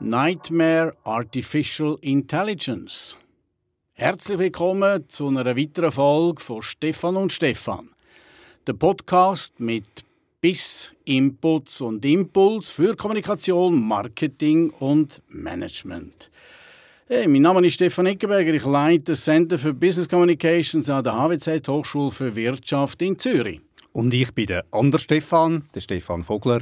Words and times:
Nightmare 0.00 0.96
Artificial 1.04 1.98
Intelligence. 2.00 3.16
Herzlich 3.92 4.38
willkommen 4.38 5.08
zu 5.08 5.28
einer 5.28 5.56
weiteren 5.56 5.92
Folge 5.92 6.42
von 6.42 6.62
Stefan 6.62 7.14
und 7.16 7.30
Stefan. 7.30 7.90
Der 8.66 8.72
Podcast 8.72 9.60
mit 9.60 9.84
Biss, 10.40 10.90
Inputs 11.04 11.80
und 11.80 12.04
Impuls 12.04 12.70
für 12.70 12.96
Kommunikation, 12.96 13.80
Marketing 13.86 14.70
und 14.70 15.22
Management. 15.28 16.28
Hey, 17.10 17.26
mein 17.26 17.40
Name 17.40 17.66
ist 17.66 17.72
Stefan 17.72 18.04
Eckenberger, 18.04 18.52
ich 18.52 18.66
leite 18.66 19.12
das 19.12 19.24
Center 19.24 19.58
für 19.58 19.72
Business 19.72 20.10
Communications 20.10 20.90
an 20.90 21.02
der 21.02 21.14
HWZ 21.14 21.66
Hochschule 21.66 22.10
für 22.10 22.36
Wirtschaft 22.36 23.00
in 23.00 23.18
Zürich. 23.18 23.62
Und 23.94 24.12
ich 24.12 24.30
bin 24.34 24.44
der 24.44 24.66
andere 24.72 25.00
Stefan, 25.00 25.64
der 25.74 25.80
Stefan 25.80 26.22
Vogler. 26.22 26.60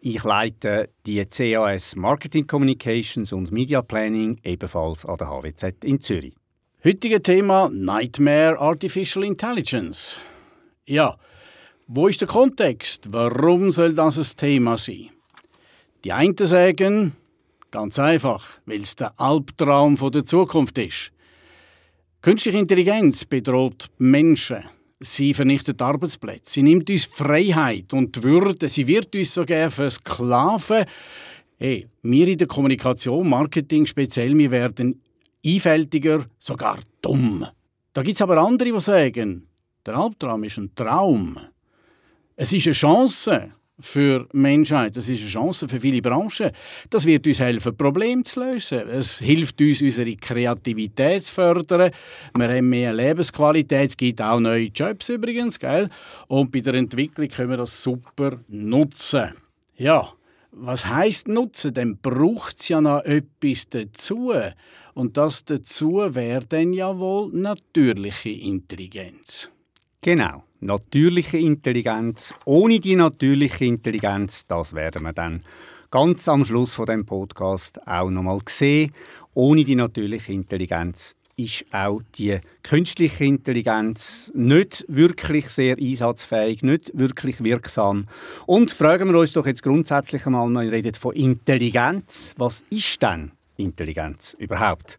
Ich 0.00 0.24
leite 0.24 0.88
die 1.06 1.24
CAS 1.24 1.94
Marketing 1.94 2.48
Communications 2.48 3.32
und 3.32 3.52
Media 3.52 3.80
Planning 3.80 4.40
ebenfalls 4.42 5.06
an 5.06 5.18
der 5.18 5.28
HWZ 5.28 5.84
in 5.84 6.02
Zürich. 6.02 6.34
Heutige 6.84 7.22
Thema 7.22 7.70
Nightmare 7.72 8.58
Artificial 8.58 9.24
Intelligence. 9.24 10.16
Ja, 10.84 11.16
wo 11.86 12.08
ist 12.08 12.20
der 12.20 12.26
Kontext? 12.26 13.12
Warum 13.12 13.70
soll 13.70 13.94
das 13.94 14.18
ein 14.18 14.36
Thema 14.36 14.78
sein? 14.78 15.10
Die 16.02 16.12
einen 16.12 16.36
sagen, 16.36 17.12
ganz 17.70 17.98
einfach, 17.98 18.60
weil 18.66 18.82
es 18.82 18.96
der 18.96 19.18
Albtraum 19.20 19.96
der 19.96 20.24
Zukunft 20.24 20.78
ist. 20.78 21.12
Künstliche 22.22 22.58
Intelligenz 22.58 23.24
bedroht 23.24 23.88
Menschen. 23.98 24.64
Sie 24.98 25.34
vernichtet 25.34 25.82
Arbeitsplätze. 25.82 26.54
Sie 26.54 26.62
nimmt 26.62 26.88
uns 26.88 27.04
Freiheit 27.04 27.92
und 27.92 28.22
Würde. 28.22 28.68
Sie 28.70 28.86
wird 28.86 29.14
uns 29.14 29.34
sogar 29.34 29.70
versklaven. 29.70 30.86
Hey, 31.58 31.86
wir 32.02 32.28
in 32.28 32.38
der 32.38 32.46
Kommunikation, 32.46 33.28
Marketing 33.28 33.86
speziell, 33.86 34.36
wir 34.36 34.50
werden 34.50 35.02
einfältiger, 35.44 36.26
sogar 36.38 36.80
dumm. 37.00 37.46
Da 37.92 38.02
gibt 38.02 38.16
es 38.16 38.22
aber 38.22 38.38
andere, 38.38 38.72
die 38.72 38.80
sagen, 38.80 39.46
der 39.84 39.96
Albtraum 39.96 40.44
ist 40.44 40.58
ein 40.58 40.74
Traum. 40.74 41.38
Es 42.34 42.52
ist 42.52 42.66
eine 42.66 42.74
Chance 42.74 43.52
für 43.78 44.26
die 44.32 44.36
Menschheit, 44.36 44.96
es 44.96 45.08
ist 45.08 45.20
eine 45.20 45.30
Chance 45.30 45.68
für 45.68 45.80
viele 45.80 46.00
Branchen. 46.00 46.50
Das 46.90 47.04
wird 47.04 47.26
uns 47.26 47.40
helfen, 47.40 47.76
Probleme 47.76 48.22
zu 48.22 48.40
lösen. 48.40 48.88
Es 48.88 49.18
hilft 49.18 49.60
uns, 49.60 49.82
unsere 49.82 50.16
Kreativität 50.16 51.24
zu 51.24 51.34
fördern. 51.34 51.90
Wir 52.34 52.48
haben 52.48 52.68
mehr 52.68 52.94
Lebensqualität. 52.94 53.90
Es 53.90 53.96
gibt 53.96 54.22
auch 54.22 54.40
neue 54.40 54.66
Jobs 54.66 55.08
übrigens, 55.08 55.58
gell? 55.58 55.88
Und 56.28 56.50
bei 56.52 56.60
der 56.60 56.74
Entwicklung 56.74 57.28
können 57.28 57.50
wir 57.50 57.58
das 57.58 57.82
super 57.82 58.40
nutzen. 58.48 59.32
Ja, 59.76 60.12
was 60.52 60.86
heißt 60.86 61.28
nutzen? 61.28 61.74
Dann 61.74 61.98
braucht 61.98 62.60
es 62.60 62.68
ja 62.68 62.80
noch 62.80 63.04
etwas 63.04 63.68
dazu. 63.68 64.32
Und 64.94 65.18
das 65.18 65.44
dazu 65.44 66.02
wäre 66.08 66.46
dann 66.46 66.72
ja 66.72 66.98
wohl 66.98 67.30
natürliche 67.30 68.30
Intelligenz. 68.30 69.50
Genau, 70.00 70.44
natürliche 70.60 71.38
Intelligenz. 71.38 72.34
Ohne 72.44 72.80
die 72.80 72.96
natürliche 72.96 73.64
Intelligenz, 73.64 74.46
das 74.46 74.74
werden 74.74 75.02
wir 75.02 75.12
dann 75.12 75.42
ganz 75.90 76.28
am 76.28 76.44
Schluss 76.44 76.74
von 76.74 76.86
dem 76.86 77.06
Podcast 77.06 77.86
auch 77.86 78.10
nochmal 78.10 78.40
sehen. 78.48 78.92
Ohne 79.34 79.64
die 79.64 79.74
natürliche 79.74 80.32
Intelligenz 80.32 81.14
ist 81.36 81.66
auch 81.70 82.00
die 82.16 82.38
künstliche 82.62 83.24
Intelligenz 83.24 84.32
nicht 84.34 84.84
wirklich 84.88 85.50
sehr 85.50 85.76
einsatzfähig, 85.78 86.62
nicht 86.62 86.90
wirklich 86.94 87.44
wirksam. 87.44 88.04
Und 88.46 88.70
fragen 88.70 89.12
wir 89.12 89.20
uns 89.20 89.32
doch 89.32 89.46
jetzt 89.46 89.62
grundsätzlich 89.62 90.26
einmal, 90.26 90.48
wir 90.50 90.72
reden 90.72 90.94
von 90.94 91.14
Intelligenz. 91.14 92.34
Was 92.38 92.64
ist 92.70 93.02
denn 93.02 93.32
Intelligenz 93.56 94.34
überhaupt? 94.38 94.98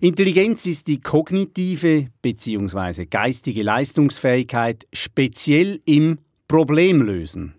Intelligenz 0.00 0.66
ist 0.66 0.86
die 0.86 1.00
kognitive 1.00 2.08
bzw. 2.22 3.06
geistige 3.06 3.62
Leistungsfähigkeit 3.62 4.86
speziell 4.92 5.80
im 5.84 6.18
Problemlösen. 6.46 7.54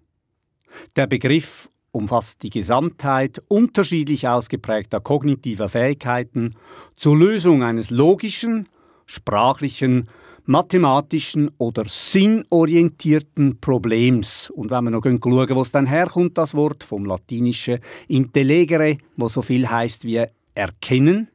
Der 0.95 1.07
Begriff 1.07 1.69
umfasst 1.91 2.43
die 2.43 2.49
Gesamtheit 2.49 3.41
unterschiedlich 3.47 4.27
ausgeprägter 4.27 4.99
kognitiver 4.99 5.69
Fähigkeiten 5.69 6.55
zur 6.95 7.17
Lösung 7.17 7.63
eines 7.63 7.89
logischen, 7.89 8.69
sprachlichen, 9.05 10.07
mathematischen 10.45 11.51
oder 11.59 11.83
sinnorientierten 11.87 13.59
Problems. 13.59 14.49
Und 14.49 14.71
wenn 14.71 14.85
wir 14.85 14.91
noch 14.91 15.03
schauen, 15.03 15.49
wo 15.55 15.61
es 15.61 15.71
dann 15.71 15.85
herkommt, 15.85 16.37
das 16.37 16.55
Wort 16.55 16.83
vom 16.83 17.05
latinischen 17.05 17.79
intellegere, 18.07 18.97
wo 19.15 19.27
so 19.27 19.41
viel 19.41 19.69
heißt 19.69 20.05
wie 20.05 20.25
erkennen, 20.55 21.29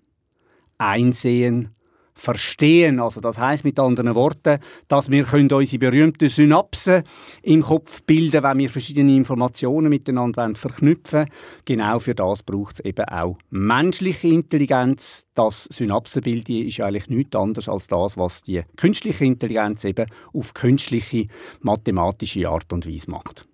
einsehen, 0.79 1.75
verstehen. 2.15 3.01
Also 3.01 3.21
das 3.21 3.39
heißt 3.39 3.65
mit 3.65 3.79
anderen 3.79 4.15
Worten, 4.15 4.59
dass 4.89 5.11
wir 5.11 5.25
können 5.25 5.53
unsere 5.53 5.79
berühmten 5.79 6.29
Synapsen 6.29 7.03
im 7.43 7.63
Kopf 7.63 8.03
bilden, 8.03 8.43
wenn 8.43 8.59
wir 8.59 8.71
verschiedene 8.71 9.15
Informationen 9.15 9.89
miteinander 9.89 10.51
verknüpfen. 10.55 11.27
Genau 11.65 11.99
für 11.99 12.15
das 12.15 12.43
braucht 12.43 12.79
es 12.79 12.85
eben 12.85 13.05
auch 13.07 13.37
menschliche 13.51 14.29
Intelligenz. 14.29 15.27
Das 15.35 15.65
Synapsenbild 15.65 16.49
ist 16.49 16.81
eigentlich 16.81 17.09
nichts 17.09 17.37
anderes 17.37 17.69
als 17.69 17.89
das, 17.89 18.17
was 18.17 18.43
die 18.43 18.63
künstliche 18.77 19.25
Intelligenz 19.25 19.85
eben 19.85 20.07
auf 20.33 20.55
künstliche 20.55 21.27
mathematische 21.61 22.49
Art 22.49 22.73
und 22.73 22.89
Weise 22.89 23.11
macht. 23.11 23.47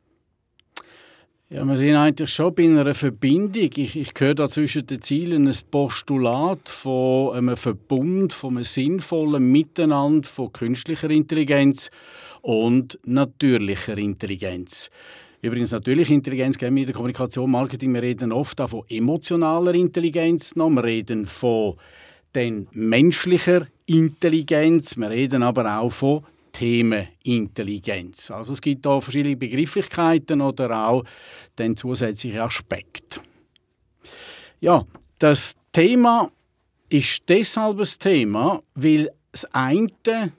Ja, 1.53 1.65
wir 1.65 1.77
sind 1.79 1.97
eigentlich 1.97 2.33
schon 2.33 2.55
bei 2.55 2.63
einer 2.63 2.95
Verbindung. 2.95 3.71
Ich, 3.75 3.97
ich 3.97 4.13
höre 4.17 4.37
da 4.37 4.49
zwischen 4.49 4.87
den 4.87 5.03
Zielen 5.03 5.49
ein 5.49 5.57
Postulat 5.69 6.69
von 6.69 7.35
einem 7.35 7.57
Verbund, 7.57 8.33
von 8.33 8.55
einem 8.55 8.63
sinnvollen 8.63 9.51
Miteinander 9.51 10.29
von 10.29 10.53
künstlicher 10.53 11.11
Intelligenz 11.11 11.91
und 12.41 13.01
natürlicher 13.05 13.99
Intelligenz. 13.99 14.91
Übrigens, 15.43 15.73
natürliche 15.73 16.15
Intelligenz 16.15 16.57
gehen 16.57 16.73
wir 16.77 16.83
in 16.83 16.87
der 16.87 16.95
Kommunikation, 16.95 17.51
Marketing, 17.51 17.95
wir 17.95 18.03
reden 18.03 18.31
oft 18.31 18.61
auch 18.61 18.71
von 18.71 18.85
emotionaler 18.89 19.75
Intelligenz 19.75 20.55
noch, 20.55 20.71
wir 20.71 20.85
reden 20.85 21.27
von 21.27 21.75
den 22.33 22.69
menschlicher 22.71 23.67
Intelligenz, 23.87 24.97
wir 24.97 25.11
reden 25.11 25.43
aber 25.43 25.81
auch 25.81 25.91
von 25.91 26.23
Themenintelligenz. 26.53 28.31
Also 28.31 28.53
es 28.53 28.61
gibt 28.61 28.87
da 28.87 29.01
verschiedene 29.01 29.37
Begrifflichkeiten 29.37 30.41
oder 30.41 30.89
auch 30.89 31.05
den 31.59 31.77
zusätzlichen 31.77 32.41
Aspekt. 32.41 33.21
Ja, 34.61 34.85
das 35.19 35.57
Thema 35.73 36.31
ist 36.89 37.23
deshalb 37.29 37.79
das 37.79 37.99
Thema, 37.99 38.63
weil 38.75 39.11
das 39.33 39.45
eine 39.47 40.33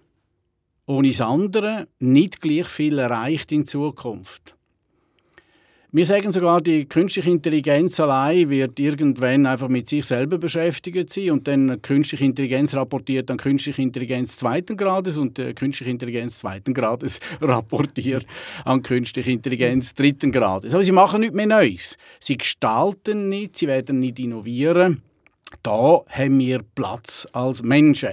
ohne 0.86 1.08
das 1.08 1.22
andere 1.22 1.88
nicht 2.00 2.42
gleich 2.42 2.68
viel 2.68 3.00
erreicht 3.00 3.52
in 3.52 3.66
Zukunft. 3.66 4.56
Wir 5.94 6.06
sagen 6.06 6.32
sogar, 6.32 6.62
die 6.62 6.86
künstliche 6.86 7.30
Intelligenz 7.30 8.00
allein 8.00 8.50
wird 8.50 8.80
irgendwann 8.80 9.46
einfach 9.46 9.68
mit 9.68 9.90
sich 9.90 10.06
selber 10.06 10.38
beschäftigt 10.38 11.12
sein 11.12 11.32
und 11.32 11.50
dann 11.50 11.82
künstliche 11.82 12.24
Intelligenz 12.24 12.74
rapportiert 12.74 13.30
an 13.30 13.36
künstliche 13.36 13.82
Intelligenz 13.82 14.38
zweiten 14.38 14.78
Grades 14.78 15.18
und 15.18 15.38
äh, 15.38 15.54
künstliche 15.54 15.92
Intelligenz 15.92 16.38
zweiten 16.38 16.74
Grades 16.74 17.20
rapportiert 17.42 18.26
an 18.64 18.82
künstliche 18.84 19.32
Intelligenz 19.32 19.94
dritten 19.94 20.32
Grades. 20.32 20.74
Aber 20.74 20.82
sie 20.82 20.94
machen 20.94 21.20
nichts 21.20 21.36
mehr 21.36 21.48
Neues. 21.48 21.98
Sie 22.22 22.38
gestalten 22.38 23.28
nicht, 23.28 23.58
sie 23.58 23.68
werden 23.68 24.00
nicht 24.00 24.18
innovieren. 24.18 25.02
Da 25.64 26.02
haben 26.08 26.40
wir 26.40 26.62
Platz 26.76 27.28
als 27.34 27.62
Menschen. 27.62 28.12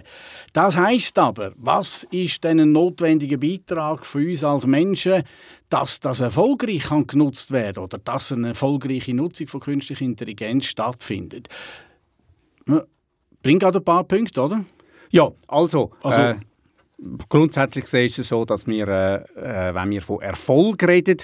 Das 0.53 0.77
heißt 0.77 1.19
aber, 1.19 1.53
was 1.57 2.05
ist 2.11 2.43
denn 2.45 2.61
ein 2.61 2.73
notwendiger 2.73 3.39
Beitrag 3.39 4.05
für 4.05 4.29
uns 4.29 4.45
als 4.45 4.67
Menschen, 4.67 5.23
dass 5.69 6.01
das 6.01 6.21
erfolgreich 6.21 6.85
kann 6.85 7.07
genutzt 7.07 7.51
werden 7.51 7.83
oder 7.83 7.99
dass 7.99 8.33
eine 8.33 8.49
erfolgreiche 8.49 9.15
Nutzung 9.15 9.47
von 9.47 9.61
künstlicher 9.61 10.05
Intelligenz 10.05 10.67
stattfindet? 10.67 11.49
Bringt 13.43 13.61
gerade 13.61 13.79
ein 13.79 13.85
paar 13.85 14.05
Punkte, 14.05 14.43
oder? 14.43 14.65
Ja, 15.11 15.31
also, 15.47 15.93
also 16.03 16.21
äh, 16.21 16.37
Grundsätzlich 17.29 17.85
ist 17.93 18.19
es 18.19 18.29
so, 18.29 18.45
dass 18.45 18.67
wir, 18.67 18.89
äh, 18.89 19.69
äh, 19.69 19.75
wenn 19.75 19.91
wir 19.91 20.03
von 20.03 20.21
Erfolg 20.21 20.83
reden, 20.83 21.19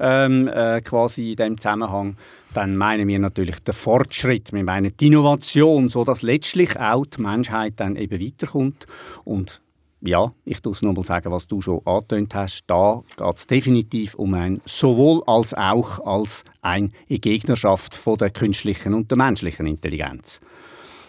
ähm, 0.00 0.48
äh, 0.48 0.80
quasi 0.80 1.30
in 1.30 1.36
diesem 1.36 1.56
Zusammenhang, 1.56 2.16
dann 2.52 2.76
meinen 2.76 3.06
wir 3.06 3.20
natürlich 3.20 3.60
den 3.60 3.74
Fortschritt, 3.74 4.52
wir 4.52 4.64
meinen 4.64 4.96
die 4.96 5.06
Innovation, 5.06 5.88
sodass 5.88 6.22
letztlich 6.22 6.76
auch 6.80 7.06
die 7.06 7.22
Menschheit 7.22 7.74
dann 7.76 7.94
eben 7.94 8.20
weiterkommt. 8.20 8.88
Und 9.22 9.62
ja, 10.02 10.32
ich 10.44 10.64
muss 10.64 10.82
nochmal 10.82 11.04
sagen, 11.04 11.30
was 11.30 11.46
du 11.46 11.60
schon 11.60 11.84
angetönt 11.86 12.34
hast, 12.34 12.64
da 12.66 13.02
geht 13.16 13.36
es 13.36 13.46
definitiv 13.46 14.14
um 14.14 14.34
ein 14.34 14.60
sowohl 14.64 15.22
als 15.26 15.54
auch 15.54 16.04
als 16.06 16.44
eine 16.62 16.90
Gegnerschaft 17.08 17.94
von 17.94 18.16
der 18.16 18.30
künstlichen 18.30 18.94
und 18.94 19.10
der 19.10 19.18
menschlichen 19.18 19.66
Intelligenz. 19.66 20.40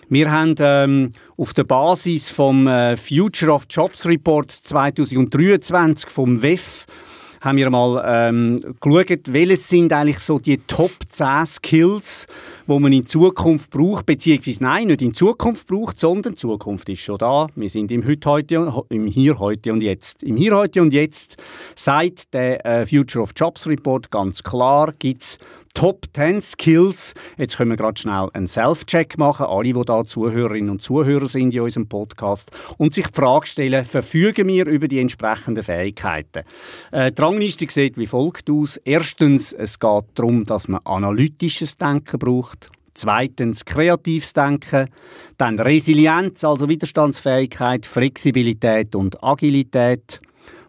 Wir 0.09 0.29
haben 0.29 0.55
ähm, 0.59 1.11
auf 1.37 1.53
der 1.53 1.63
Basis 1.63 2.29
vom 2.29 2.67
äh, 2.67 2.97
Future 2.97 3.53
of 3.53 3.65
Jobs 3.69 4.05
Report 4.05 4.51
2023 4.51 6.09
vom 6.09 6.41
WEF 6.41 6.85
haben 7.41 7.57
wir 7.57 7.71
mal 7.71 8.03
ähm, 8.05 8.75
geschaut, 8.79 9.33
welches 9.33 9.67
sind 9.67 9.91
eigentlich 9.91 10.19
so 10.19 10.37
die 10.37 10.59
Top 10.59 10.91
10 11.09 11.45
Skills, 11.47 12.27
wo 12.67 12.79
man 12.79 12.93
in 12.93 13.07
Zukunft 13.07 13.71
braucht, 13.71 14.05
beziehungsweise 14.05 14.63
nein, 14.63 14.87
nicht 14.87 15.01
in 15.01 15.13
Zukunft 15.13 15.67
braucht, 15.67 15.99
sondern 15.99 16.37
Zukunft 16.37 16.89
ist 16.89 17.01
schon 17.01 17.17
da. 17.17 17.47
Wir 17.55 17.69
sind 17.69 17.91
im, 17.91 18.05
heute, 18.05 18.29
heute, 18.29 18.83
im 18.89 19.07
Hier, 19.07 19.39
Heute 19.39 19.73
und 19.73 19.81
Jetzt. 19.81 20.23
Im 20.23 20.35
Hier, 20.35 20.55
Heute 20.55 20.81
und 20.81 20.93
Jetzt, 20.93 21.37
seit 21.75 22.33
der 22.33 22.65
äh, 22.65 22.85
Future 22.85 23.23
of 23.23 23.31
Jobs 23.35 23.67
Report 23.67 24.11
ganz 24.11 24.43
klar, 24.43 24.93
gibt 24.99 25.23
es 25.23 25.37
Top 25.73 26.05
10 26.13 26.41
Skills. 26.41 27.13
Jetzt 27.37 27.57
können 27.57 27.71
wir 27.71 27.77
gerade 27.77 27.99
schnell 27.99 28.29
einen 28.33 28.47
Self-Check 28.47 29.17
machen, 29.17 29.45
alle, 29.45 29.73
die 29.73 29.81
da 29.81 30.03
Zuhörerinnen 30.03 30.69
und 30.69 30.81
Zuhörer 30.81 31.27
sind 31.27 31.53
in 31.53 31.61
unserem 31.61 31.87
Podcast, 31.87 32.51
und 32.77 32.93
sich 32.93 33.07
die 33.07 33.13
Frage 33.13 33.47
stellen, 33.47 33.85
verfügen 33.85 34.47
wir 34.47 34.67
über 34.67 34.87
die 34.87 34.99
entsprechenden 34.99 35.63
Fähigkeiten? 35.63 36.43
Äh, 36.91 37.11
die 37.11 37.21
Rangliste 37.21 37.65
sieht 37.69 37.97
wie 37.97 38.05
folgt 38.05 38.49
aus. 38.49 38.77
Erstens, 38.83 39.53
es 39.53 39.79
geht 39.79 40.03
darum, 40.15 40.45
dass 40.45 40.67
man 40.67 40.81
analytisches 40.83 41.77
Denken 41.77 42.19
braucht. 42.19 42.60
Zweitens 43.01 43.65
kreatives 43.65 44.31
Denken, 44.33 44.87
dann 45.35 45.57
Resilienz, 45.57 46.43
also 46.43 46.69
Widerstandsfähigkeit, 46.69 47.87
Flexibilität 47.87 48.93
und 48.93 49.23
Agilität. 49.23 50.19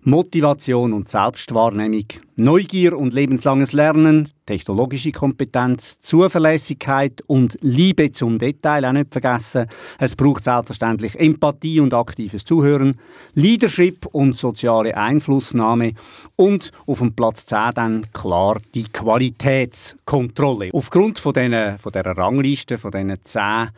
Motivation 0.04 0.92
und 0.92 1.08
Selbstwahrnehmung, 1.08 2.06
Neugier 2.34 2.98
und 2.98 3.14
lebenslanges 3.14 3.72
Lernen, 3.72 4.28
technologische 4.46 5.12
Kompetenz, 5.12 6.00
Zuverlässigkeit 6.00 7.22
und 7.28 7.56
Liebe 7.60 8.10
zum 8.10 8.38
Detail 8.38 8.84
auch 8.84 8.92
nicht 8.92 9.12
vergessen. 9.12 9.66
Es 10.00 10.16
braucht 10.16 10.42
selbstverständlich 10.42 11.14
Empathie 11.20 11.78
und 11.78 11.94
aktives 11.94 12.44
Zuhören, 12.44 12.98
Leadership 13.34 14.06
und 14.06 14.36
soziale 14.36 14.96
Einflussnahme 14.96 15.92
und 16.34 16.72
auf 16.86 16.98
dem 16.98 17.14
Platz 17.14 17.46
10 17.46 17.70
dann 17.74 18.12
klar 18.12 18.60
die 18.74 18.84
Qualitätskontrolle. 18.84 20.70
Aufgrund 20.72 21.20
von, 21.20 21.32
diesen, 21.32 21.76
dieser 21.78 22.16
Rangliste, 22.16 22.76
von 22.76 22.90
diesen 22.90 23.18
10 23.22 23.68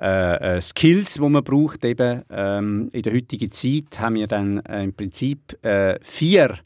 äh, 0.00 0.56
äh, 0.56 0.60
Skills, 0.60 1.14
die 1.14 1.20
man 1.20 1.44
braucht. 1.44 1.84
Eben, 1.84 2.22
ähm, 2.30 2.88
in 2.92 3.02
der 3.02 3.14
heutigen 3.14 3.50
Zeit 3.50 3.98
haben 3.98 4.16
wir 4.16 4.26
dann 4.26 4.58
äh, 4.66 4.84
im 4.84 4.92
Prinzip 4.92 5.56
äh, 5.64 5.98
vier 6.02 6.56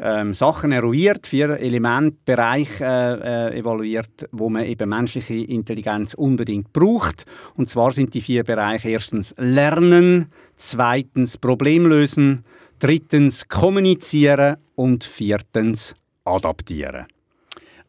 ähm, 0.00 0.34
Sachen 0.34 0.72
eruiert, 0.72 1.26
vier 1.26 1.50
Elementbereiche 1.60 2.84
äh, 2.84 3.50
äh, 3.50 3.58
evaluiert, 3.58 4.28
wo 4.32 4.48
man 4.48 4.64
eben 4.64 4.88
menschliche 4.88 5.34
Intelligenz 5.34 6.14
unbedingt 6.14 6.72
braucht. 6.72 7.26
Und 7.56 7.68
zwar 7.68 7.92
sind 7.92 8.14
die 8.14 8.20
vier 8.20 8.44
Bereiche 8.44 8.90
erstens 8.90 9.34
Lernen, 9.38 10.32
zweitens 10.56 11.38
Problemlösen, 11.38 12.44
drittens 12.78 13.48
Kommunizieren 13.48 14.56
und 14.74 15.04
viertens 15.04 15.94
Adaptieren. 16.24 17.06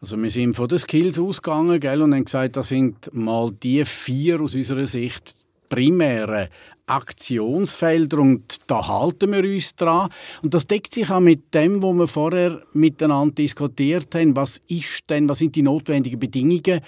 Also 0.04 0.22
wir 0.22 0.30
sind 0.30 0.54
von 0.54 0.68
den 0.68 0.80
Skills 0.80 1.18
ausgegangen 1.18 1.80
gell, 1.80 2.02
und 2.02 2.14
haben 2.14 2.26
gesagt, 2.26 2.58
das 2.58 2.68
sind 2.68 3.10
mal 3.14 3.54
die 3.54 3.86
vier 3.86 4.42
aus 4.42 4.54
unserer 4.54 4.86
Sicht 4.86 5.34
primären 5.70 6.50
Aktionsfelder 6.88 8.20
und 8.20 8.70
da 8.70 8.86
halten 8.86 9.32
wir 9.32 9.46
uns 9.46 9.74
dran. 9.78 10.10
Und 10.42 10.54
das 10.54 10.68
deckt 10.68 10.94
sich 10.94 11.10
auch 11.10 11.22
mit 11.22 11.54
dem, 11.54 11.82
wo 11.82 11.94
wir 11.94 12.08
vorher 12.08 12.64
miteinander 12.74 13.36
diskutiert 13.36 14.14
haben. 14.14 14.36
Was 14.36 14.62
ist 14.68 15.10
denn, 15.10 15.30
was 15.30 15.38
sind 15.38 15.56
die 15.56 15.62
notwendigen 15.62 16.20
Bedingungen 16.20 16.82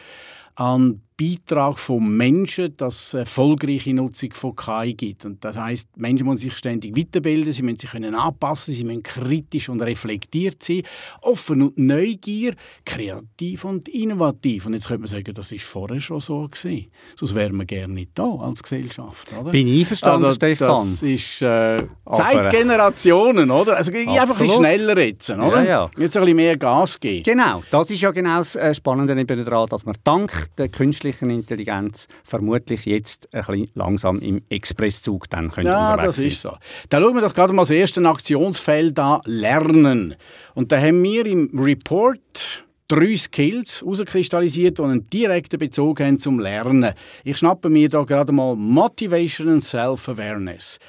an 0.56 1.00
Beitrag 1.18 1.80
von 1.80 2.18
Menschen, 2.18 2.76
dass 2.76 3.08
es 3.08 3.14
erfolgreiche 3.14 3.94
Nutzung 3.94 4.34
von 4.34 4.54
KI 4.54 4.94
gibt. 4.94 5.24
Und 5.24 5.46
das 5.46 5.56
heißt, 5.56 5.96
Menschen 5.96 6.28
müssen 6.28 6.40
sich 6.40 6.58
ständig 6.58 6.98
weiterbilden, 6.98 7.54
sie 7.54 7.62
müssen 7.62 7.80
sich 7.80 7.92
können 7.92 8.16
anpassen, 8.16 8.74
sie 8.74 8.84
müssen 8.84 9.02
kritisch 9.02 9.70
und 9.70 9.82
reflektiert 9.82 10.62
sein, 10.62 10.84
offen 11.22 11.62
und 11.62 11.78
Neugier, 11.78 12.56
kreativ 12.86 13.64
und 13.64 13.88
innovativ. 13.88 14.66
Und 14.66 14.74
jetzt 14.74 14.88
könnte 14.88 15.02
man 15.02 15.08
sagen, 15.08 15.34
das 15.34 15.54
ist 15.54 15.64
vorher 15.64 16.02
schon 16.02 16.20
so 16.20 16.50
gewesen. 16.50 16.88
Sonst 17.16 17.34
wären 17.34 17.56
wir 17.56 17.66
gerne 17.66 17.94
nicht 17.94 18.12
da 18.16 18.36
als 18.36 18.62
Gesellschaft, 18.62 19.32
oder? 19.40 19.52
Bin 19.52 19.68
ich 19.70 19.80
einverstanden, 19.80 20.26
also, 20.26 20.36
Stefan? 20.36 20.92
Das 20.92 21.04
ist 21.04 21.42
äh, 21.42 21.88
Zeit 22.14 22.50
Generationen, 22.52 23.50
oder? 23.52 23.78
Also 23.78 23.92
Absolut. 23.92 24.20
einfach 24.20 24.38
ein 24.38 24.48
bisschen 24.48 24.60
schneller 24.60 24.98
jetzt, 25.00 25.30
oder? 25.30 25.64
Ja, 25.64 25.64
ja. 25.64 25.92
Jetzt 25.98 26.18
ein 26.18 26.24
bisschen 26.24 26.36
mehr 26.36 26.58
Gas 26.58 27.00
geben. 27.00 27.24
Genau, 27.24 27.64
das 27.72 27.90
ist 27.90 28.02
ja 28.02 28.12
genau 28.12 28.40
das 28.40 28.58
äh, 28.58 28.74
Spannende 28.74 29.16
daran, 29.26 29.68
dass 29.70 29.86
man 29.86 29.96
dank 30.04 30.50
der 30.58 30.68
künstlichen 30.68 31.05
künstlichen 31.06 31.30
Intelligenz 31.30 32.07
vermutlich 32.24 32.86
jetzt 32.86 33.28
ein 33.34 33.46
bisschen 33.46 33.69
langsam 33.75 34.18
im 34.18 34.42
Expresszug 34.50 35.30
dann 35.30 35.52
können 35.52 35.68
Ja, 35.68 35.98
das 35.98 36.18
ist 36.18 36.42
so. 36.42 36.54
Da 36.90 37.00
schauen 37.00 37.13
wir 37.13 37.22
doch 37.22 37.34
gerade 37.34 37.54
mal 37.54 37.62
das 37.63 37.72
erste 37.72 38.02
Aktionsfeld 38.07 38.98
an, 38.98 39.22
Lernen. 39.25 40.16
Und 40.54 40.72
da 40.72 40.80
haben 40.80 41.04
wir 41.04 41.25
im 41.25 41.52
Report 41.60 42.66
drei 42.88 43.16
Skills 43.16 43.81
herauskristallisiert, 43.81 44.80
die 44.80 44.84
einen 44.84 45.10
direkten 45.10 45.60
Bezug 45.60 46.00
haben 46.00 46.18
zum 46.18 46.40
Lernen. 46.40 46.94
Ich 47.24 47.38
schnappe 47.38 47.69
mir 47.69 47.90
da 47.90 48.04
gerade 48.04 48.31
mal 48.31 48.56
Motivation 48.56 49.50
and 49.50 49.63
Self-Awareness. 49.63 50.80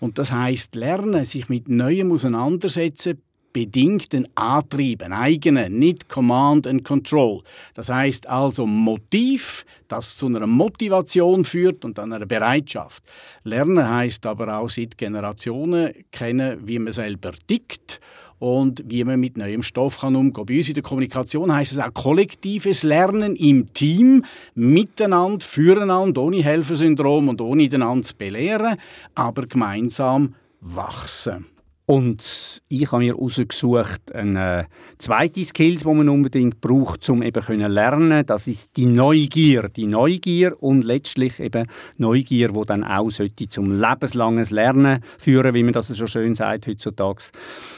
Und 0.00 0.18
das 0.18 0.32
heißt 0.32 0.74
Lernen, 0.74 1.24
sich 1.24 1.48
mit 1.48 1.68
Neuem 1.68 2.12
auseinandersetzen, 2.12 3.22
bedingten 3.56 4.28
Antrieb, 4.34 5.02
einen 5.02 5.14
eigenen, 5.14 5.78
nicht 5.78 6.10
Command 6.10 6.66
and 6.66 6.84
Control. 6.84 7.40
Das 7.72 7.88
heißt 7.88 8.28
also 8.28 8.66
Motiv, 8.66 9.64
das 9.88 10.18
zu 10.18 10.26
einer 10.26 10.46
Motivation 10.46 11.42
führt 11.42 11.82
und 11.86 11.96
dann 11.96 12.12
einer 12.12 12.26
Bereitschaft. 12.26 13.02
Lernen 13.44 13.88
heißt 13.88 14.26
aber 14.26 14.58
auch 14.58 14.68
seit 14.68 14.98
Generationen 14.98 15.94
kennen, 16.10 16.58
wie 16.66 16.78
man 16.78 16.92
selber 16.92 17.32
tickt 17.46 17.98
und 18.38 18.84
wie 18.86 19.02
man 19.04 19.20
mit 19.20 19.38
neuem 19.38 19.62
Stoff 19.62 20.00
kann 20.00 20.16
umgehen. 20.16 20.44
Bei 20.44 20.56
uns 20.58 20.68
in 20.68 20.74
der 20.74 20.82
Kommunikation 20.82 21.50
heißt 21.50 21.72
es 21.72 21.78
auch 21.78 21.94
kollektives 21.94 22.82
Lernen 22.82 23.36
im 23.36 23.72
Team, 23.72 24.26
miteinander, 24.54 25.46
füreinander, 25.46 26.20
ohne 26.20 26.42
Helfersyndrom 26.42 27.30
und 27.30 27.40
ohne 27.40 27.70
einander 27.72 28.02
zu 28.02 28.16
belehren, 28.16 28.76
aber 29.14 29.46
gemeinsam 29.46 30.34
wachsen. 30.60 31.46
Und 31.88 32.62
ich 32.68 32.90
habe 32.90 33.04
mir 33.04 33.14
herausgesucht, 33.14 34.12
eine 34.12 34.62
äh, 34.62 34.64
zweite 34.98 35.44
Skills, 35.44 35.84
die 35.84 35.94
man 35.94 36.08
unbedingt 36.08 36.60
braucht, 36.60 37.08
um 37.08 37.22
eben 37.22 37.40
können 37.40 37.70
lernen. 37.70 38.26
Das 38.26 38.48
ist 38.48 38.76
die 38.76 38.86
Neugier, 38.86 39.68
die 39.68 39.86
Neugier 39.86 40.60
und 40.60 40.82
letztlich 40.82 41.38
eben 41.38 41.68
Neugier, 41.96 42.48
die 42.48 42.62
dann 42.66 42.82
auch 42.82 43.08
zum 43.10 43.80
lebenslanges 43.80 44.50
Lernen 44.50 44.98
führen, 45.16 45.54
wie 45.54 45.62
man 45.62 45.74
das 45.74 45.86
so 45.86 46.06
schön 46.08 46.34
sagt 46.34 46.66
heutzutage. 46.66 47.30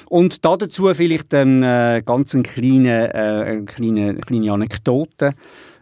Und 0.09 0.43
dazu 0.43 0.95
vielleicht 0.95 1.35
eine 1.35 1.99
äh, 1.99 2.03
ganz 2.03 2.35
kleine, 2.45 3.13
äh, 3.13 3.61
kleine, 3.67 4.15
kleine 4.15 4.53
Anekdote. 4.53 5.35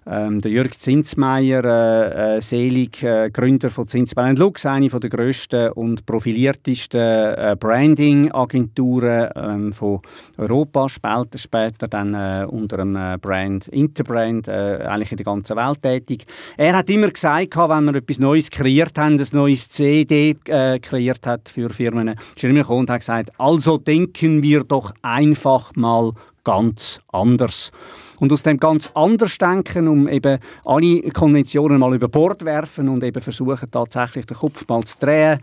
Ähm, 0.09 0.41
der 0.41 0.53
Jörg 0.53 0.79
Zinsmeier, 0.79 1.65
äh, 1.65 2.37
äh, 2.37 2.41
selig 2.41 3.03
äh, 3.03 3.29
Gründer 3.29 3.71
von 3.71 3.89
Zinsmeier 3.89 4.35
Lux, 4.35 4.65
eine 4.65 4.89
der 4.89 5.11
grössten 5.11 5.73
und 5.73 6.07
profiliertesten 6.07 7.01
äh, 7.01 7.57
Branding-Agenturen 7.59 9.31
ähm, 9.35 9.73
von 9.73 10.01
Europa, 10.39 10.89
später, 10.89 11.39
später 11.39 11.89
dann 11.89 12.15
äh, 12.15 12.47
unter 12.49 12.77
dem 12.77 12.95
äh, 12.95 13.19
Brand 13.21 13.67
Interbrand, 13.69 14.49
eigentlich 14.49 15.11
in 15.11 15.17
der 15.17 15.25
ganzen 15.25 15.57
Welt 15.57 15.83
tätig. 15.83 16.25
Er 16.57 16.77
hat 16.77 16.89
immer 16.89 17.11
gesagt, 17.11 17.57
wenn 17.57 17.85
wir 17.87 17.95
etwas 17.97 18.21
Neues 18.21 18.49
kreiert 18.49 18.97
haben, 18.99 19.19
ein 19.19 19.27
neues 19.33 19.69
CD 19.69 20.35
kreiert 20.35 21.27
hat 21.27 21.49
für 21.49 21.71
Firmen, 21.71 22.09
ist 22.09 22.45
er 22.45 22.51
immer 22.51 22.61
gekommen 22.61 22.81
und 22.81 22.91
hat 22.91 23.01
gesagt, 23.01 23.31
also 23.39 23.79
denken 23.79 24.43
wir 24.43 24.63
doch 24.63 24.93
einfach 25.03 25.73
mal 25.75 26.13
ganz 26.45 27.01
anders. 27.13 27.73
Und 28.19 28.33
aus 28.33 28.43
dem 28.43 28.59
ganz 28.59 28.91
anders 28.95 29.39
denken, 29.39 29.89
um 29.89 30.09
eben 30.09 30.39
alle 30.65 31.03
Konventionen 31.11 31.79
mal 31.79 31.95
über 31.95 32.09
Bord 32.09 32.45
werfen 32.45 32.89
und 32.89 33.05
eben 33.05 33.21
versuchen 33.21 33.71
tatsächlich 33.71 34.27
den 34.27 34.37
Kopf 34.37 34.67
mal 34.69 34.83
zu 34.85 34.97
drehen, 34.99 35.41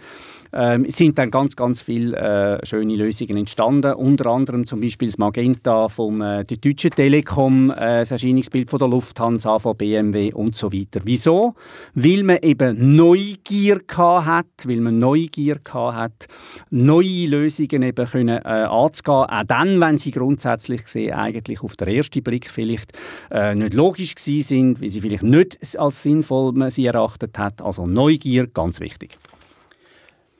ähm, 0.54 0.86
sind 0.90 1.18
dann 1.18 1.32
ganz, 1.32 1.56
ganz 1.56 1.82
viele 1.82 2.16
äh, 2.18 2.66
schöne 2.66 2.96
Lösungen 2.96 3.38
entstanden. 3.38 3.94
Unter 3.94 4.28
anderem 4.28 4.66
zum 4.66 4.82
Beispiel 4.82 5.08
das 5.08 5.18
Magenta 5.18 5.90
von 5.90 6.22
äh, 6.22 6.46
der 6.46 6.58
Deutschen 6.58 6.92
Telekom, 6.92 7.72
äh, 7.72 8.00
das 8.00 8.12
Erscheinungsbild 8.12 8.70
von 8.70 8.80
der 8.80 8.88
Lufthansa, 8.88 9.60
von 9.60 9.76
BMW 9.76 10.32
und 10.34 10.56
so 10.56 10.72
weiter. 10.72 11.02
Wieso? 11.04 11.56
Weil 11.96 12.24
man 12.24 12.38
eben 12.42 12.96
Neugier 12.96 13.82
hat, 13.98 14.46
weil 14.66 14.82
man 14.82 15.00
Neugier 15.00 15.60
hat, 15.74 16.28
neue 16.70 17.28
Lösungen 17.28 17.84
eben 17.84 18.06
können, 18.06 18.38
äh, 18.38 18.48
anzugehen, 18.48 19.26
auch 19.30 19.44
dann, 19.46 19.82
wenn 19.82 19.98
sie 19.98 20.12
grundsätzlich 20.12 20.84
gesehen 20.84 21.14
eigentlich 21.14 21.62
auf 21.62 21.76
den 21.76 21.88
ersten 21.88 22.24
Blick 22.24 22.50
vielleicht 22.50 22.94
äh, 23.32 23.56
nicht 23.56 23.74
logisch 23.74 24.16
gewesen 24.16 24.48
sind, 24.48 24.82
weil 24.82 24.90
sie 24.90 25.02
vielleicht 25.02 25.24
nicht 25.24 25.58
als 25.78 26.04
sinnvoll 26.04 26.54
man 26.54 26.70
sie 26.70 26.86
erachtet 26.86 27.38
hat. 27.38 27.62
Also 27.62 27.86
Neugier, 27.86 28.48
ganz 28.48 28.80
wichtig. 28.80 29.18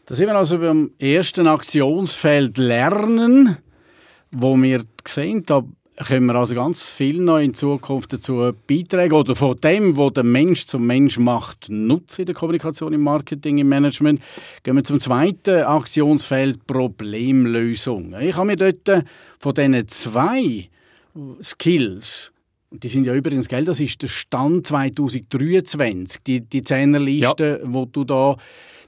Da 0.06 0.16
sind 0.16 0.28
wir 0.28 0.36
also 0.36 0.58
beim 0.60 0.92
ersten 1.00 1.48
Aktionsfeld 1.48 2.58
Lernen, 2.58 3.58
wo 4.32 4.56
wir 4.58 4.84
sehen, 5.08 5.46
da 5.46 5.64
können 5.96 6.26
wir 6.26 6.36
also 6.36 6.56
ganz 6.56 6.90
viel 6.90 7.22
noch 7.22 7.38
in 7.38 7.54
Zukunft 7.54 8.12
dazu 8.12 8.52
beitragen 8.68 9.14
oder 9.14 9.34
von 9.34 9.58
dem, 9.62 9.96
was 9.96 10.14
der 10.14 10.26
Mensch 10.26 10.66
zum 10.66 10.86
Mensch 10.86 11.18
macht, 11.20 11.70
nutzen 11.70 12.22
in 12.22 12.26
der 12.26 12.36
Kommunikation, 12.36 12.92
im 12.92 13.02
Marketing, 13.02 13.60
im 13.60 13.70
Management. 13.70 14.22
Gehen 14.64 14.76
wir 14.76 14.84
zum 14.84 15.00
zweiten 15.00 15.64
Aktionsfeld 15.64 16.68
Problemlösung. 16.68 18.14
Ich 18.20 18.36
habe 18.36 18.48
mir 18.48 18.56
dort 18.58 19.06
von 19.40 19.54
diesen 19.54 19.88
zwei 19.88 20.70
Skills 21.42 22.34
die 22.76 22.88
sind 22.88 23.06
ja 23.06 23.14
übrigens, 23.14 23.48
gell, 23.48 23.66
das 23.66 23.80
ist 23.80 24.02
der 24.02 24.08
Stand 24.08 24.66
2023, 24.66 26.24
die, 26.24 26.42
die 26.42 26.64
Zehnerliste, 26.64 27.62
ja. 27.62 27.72
wo 27.72 27.86
du 27.86 28.04
da 28.04 28.36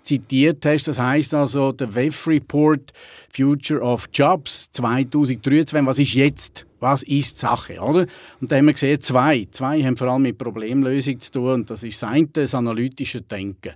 zitiert 0.06 0.66
hast. 0.66 0.88
Das 0.88 1.00
heißt 1.00 1.34
also, 1.34 1.72
der 1.72 1.94
WEF 1.94 2.28
Report 2.28 2.94
Future 3.30 3.82
of 3.82 4.08
Jobs 4.14 4.72
2023. 4.72 5.86
Was 5.86 6.00
ist 6.00 6.14
jetzt? 6.14 6.66
Was 6.80 7.04
ist 7.04 7.40
Sache? 7.40 7.80
Oder? 7.80 8.06
Und 8.40 8.52
da 8.52 8.58
haben 8.58 8.66
wir 8.66 8.74
gesehen, 8.74 9.02
zwei. 9.02 9.48
Zwei 9.52 9.84
haben 9.84 9.98
vor 9.98 10.08
allem 10.08 10.22
mit 10.22 10.38
Problemlösung 10.38 11.20
zu 11.20 11.32
tun. 11.32 11.52
Und 11.52 11.70
das 11.70 11.84
ist 11.84 12.02
das 12.02 12.12
das 12.34 12.56
analytische 12.56 13.22
Denken. 13.22 13.74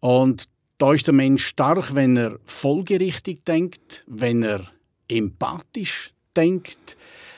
Und 0.00 0.48
da 0.78 0.92
ist 0.92 1.06
der 1.06 1.14
Mensch 1.14 1.46
stark, 1.46 1.94
wenn 1.94 2.16
er 2.16 2.38
folgerichtig 2.44 3.44
denkt, 3.44 4.04
wenn 4.06 4.42
er 4.42 4.66
empathisch 5.08 6.12
denkt, 6.36 6.96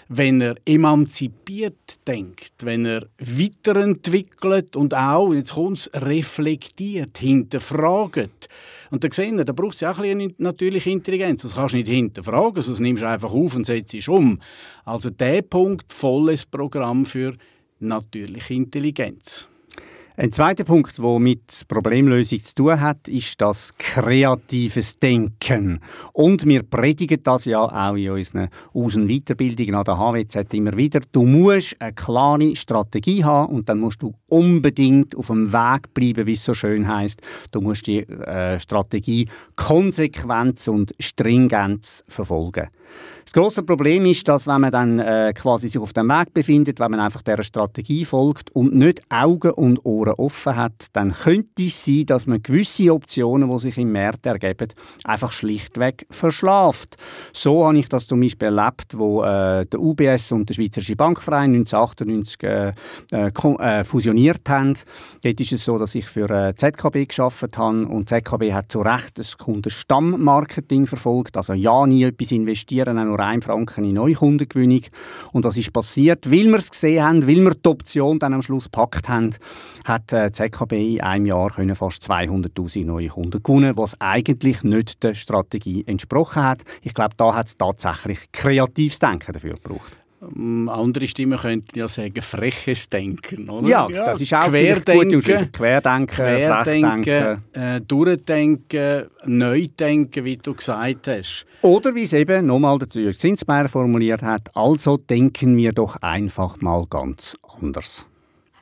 wenn 0.09 0.41
er 0.41 0.55
emanzipiert 0.65 2.07
denkt, 2.07 2.55
wenn 2.63 2.87
er 2.87 3.07
weiterentwickelt 3.19 4.77
und 4.77 4.95
auch, 4.95 5.33
jetzt 5.33 5.55
kommt 5.55 5.91
reflektiert, 5.95 7.19
hinterfragt. 7.19 8.49
Und 8.91 9.03
da 9.03 9.09
sehen 9.11 9.37
wir, 9.37 9.45
da 9.45 9.53
braucht 9.53 9.75
es 9.75 9.81
ja 9.81 9.91
auch 9.91 9.99
ein 9.99 10.19
bisschen 10.19 10.35
natürliche 10.39 10.91
Intelligenz. 10.91 11.43
Das 11.43 11.57
kannst 11.57 11.75
du 11.75 11.79
nicht 11.79 11.89
hinterfragen, 11.89 12.63
sonst 12.63 12.81
nimmst 12.81 13.03
du 13.03 13.09
einfach 13.09 13.33
auf 13.33 13.57
und 13.57 13.67
setzt 13.67 13.95
es 13.95 14.07
um. 14.07 14.41
Also 14.85 15.11
der 15.11 15.43
Punkt, 15.43 15.93
volles 15.93 16.47
Programm 16.47 17.05
für 17.05 17.35
natürliche 17.81 18.55
Intelligenz. 18.55 19.49
Ein 20.19 20.33
zweiter 20.33 20.65
Punkt, 20.65 20.97
der 20.97 21.19
mit 21.19 21.69
Problemlösung 21.69 22.43
zu 22.43 22.55
tun 22.55 22.81
hat, 22.81 23.07
ist 23.07 23.39
das 23.39 23.77
kreatives 23.77 24.99
Denken. 24.99 25.81
Und 26.15 26.47
wir 26.47 26.63
predigen 26.63 27.23
das 27.23 27.45
ja 27.45 27.59
auch 27.59 27.95
in 27.95 28.09
unseren 28.09 28.49
Aus- 28.73 28.97
und 28.97 29.09
Weiterbildungen 29.09 29.75
an 29.75 29.85
der 29.85 29.99
HWZ 29.99 30.55
immer 30.55 30.75
wieder. 30.75 31.01
Du 31.13 31.27
musst 31.27 31.79
eine 31.83 31.93
klare 31.93 32.57
Strategie 32.57 33.25
haben 33.25 33.57
und 33.57 33.69
dann 33.69 33.79
musst 33.79 34.01
du 34.01 34.15
unbedingt 34.29 35.15
auf 35.15 35.27
dem 35.27 35.53
Weg 35.53 35.93
bleiben, 35.93 36.27
wie 36.27 36.33
es 36.33 36.47
so 36.47 36.55
schön 36.55 36.89
heißt. 36.89 37.21
Du 37.51 37.61
musst 37.61 37.87
die 37.87 37.99
äh, 38.09 38.59
Strategie 38.59 39.29
konsequent 39.57 40.67
und 40.67 40.95
stringent 40.99 42.05
verfolgen. 42.09 42.69
Das 43.27 43.33
große 43.33 43.65
Problem 43.65 44.07
ist, 44.07 44.29
dass 44.29 44.47
wenn 44.47 44.61
man 44.61 44.71
dann 44.71 44.99
äh, 45.01 45.33
quasi 45.35 45.69
sich 45.69 45.81
auf 45.81 45.93
dem 45.93 46.09
Weg 46.09 46.33
befindet, 46.33 46.79
wenn 46.79 46.93
man 46.93 47.01
einfach 47.01 47.23
der 47.23 47.43
Strategie 47.43 48.05
folgt 48.05 48.55
und 48.55 48.73
nicht 48.73 49.03
Augen 49.11 49.51
und 49.51 49.85
Ohren 49.85 50.15
offen 50.15 50.55
hat, 50.55 50.87
dann 50.93 51.13
könnte 51.13 51.65
es 51.65 51.85
sein, 51.85 52.07
dass 52.07 52.27
man 52.29 52.41
gewisse 52.41 52.95
Optionen, 52.95 53.51
die 53.51 53.59
sich 53.59 53.79
im 53.79 53.91
März 53.91 54.21
ergeben, 54.23 54.69
einfach 55.03 55.33
schlichtweg 55.33 56.07
verschlaft. 56.09 56.97
So 57.33 57.67
habe 57.67 57.77
ich 57.79 57.89
das 57.89 58.07
zum 58.07 58.21
Beispiel 58.21 58.57
erlebt, 58.57 58.97
wo 58.97 59.25
äh, 59.25 59.67
der 59.67 59.81
UBS 59.81 60.31
und 60.31 60.49
der 60.49 60.55
Schweizerische 60.55 60.95
Bankverein 60.95 61.53
1998 61.53 62.43
äh, 62.45 62.73
äh, 63.11 63.31
äh, 63.33 63.85
fusioniert 63.85 64.49
haben. 64.49 64.75
Dort 65.23 65.41
ist 65.41 65.53
es 65.53 65.65
so, 65.65 65.79
dass 65.79 65.97
ich 65.97 66.07
für 66.07 66.31
äh, 66.31 66.55
ZKB 66.55 67.09
geschafft 67.09 67.59
habe 67.59 67.87
und 67.87 68.09
ZKB 68.09 68.53
hat 68.53 68.71
zu 68.71 68.83
Recht 68.83 69.19
das 69.19 69.37
Kundenstammmarketing 69.37 70.87
verfolgt, 70.87 71.37
also 71.37 71.55
ja 71.55 71.85
nie 71.89 72.05
etwas 72.05 72.31
investieren, 72.77 72.99
auch 72.99 73.05
nur 73.05 73.21
1 73.21 73.45
Franken 73.45 73.85
in 73.85 73.95
Neukundengewinnung. 73.95 74.83
Und 75.33 75.45
was 75.45 75.57
ist 75.57 75.73
passiert? 75.73 76.31
Weil 76.31 76.47
wir 76.47 76.57
es 76.57 76.71
gesehen 76.71 77.05
haben, 77.05 77.27
weil 77.27 77.37
wir 77.37 77.55
die 77.55 77.69
Option 77.69 78.19
dann 78.19 78.35
am 78.35 78.43
Schluss 78.43 78.65
gepackt 78.65 79.09
haben, 79.09 79.31
hat 79.85 80.13
äh, 80.13 80.31
ZKB 80.33 80.97
in 80.97 81.01
einem 81.01 81.27
Jahr 81.27 81.51
können 81.51 81.75
fast 81.75 82.09
200'000 82.11 82.85
neue 82.85 83.09
Kunden 83.09 83.43
gewonnen, 83.43 83.77
was 83.77 84.01
eigentlich 84.01 84.63
nicht 84.63 85.03
der 85.03 85.15
Strategie 85.15 85.85
entsprochen 85.87 86.43
hat. 86.43 86.63
Ich 86.83 86.95
glaube, 86.95 87.15
da 87.17 87.35
hat 87.35 87.49
es 87.49 87.57
tatsächlich 87.57 88.31
kreatives 88.33 88.99
Denken 88.99 89.33
dafür 89.33 89.55
gebraucht. 89.55 89.97
Ähm, 90.35 90.69
andere 90.69 91.09
Stimmen 91.09 91.39
könnten 91.39 91.79
ja 91.79 91.89
sagen, 91.89 92.21
freches 92.23 92.89
Denken. 92.89 93.49
Oder? 93.49 93.69
Ja, 93.69 93.89
ja, 93.89 94.07
das 94.07 94.21
ist 94.21 94.33
auch 94.35 94.49
Querdenken, 94.49 95.21
gut 95.21 95.53
Querdenken, 95.53 96.07
Querdenken 96.07 97.43
äh, 97.53 97.81
Durchdenken, 97.81 99.07
Neudenken, 99.25 100.25
wie 100.25 100.37
du 100.37 100.55
gesagt 100.55 101.09
hast. 101.09 101.47
Oder 101.63 101.95
wie 101.95 102.03
es 102.03 102.13
eben 102.13 102.47
nochmal 102.47 102.79
der 102.79 103.03
Jürg 103.03 103.19
Zinsmeier 103.19 103.69
formuliert 103.69 104.23
hat, 104.23 104.55
also 104.55 104.97
denken 104.97 105.57
wir 105.57 105.73
doch 105.73 105.97
einfach 105.97 106.61
mal 106.61 106.87
ganz 106.89 107.37
anders. 107.61 108.07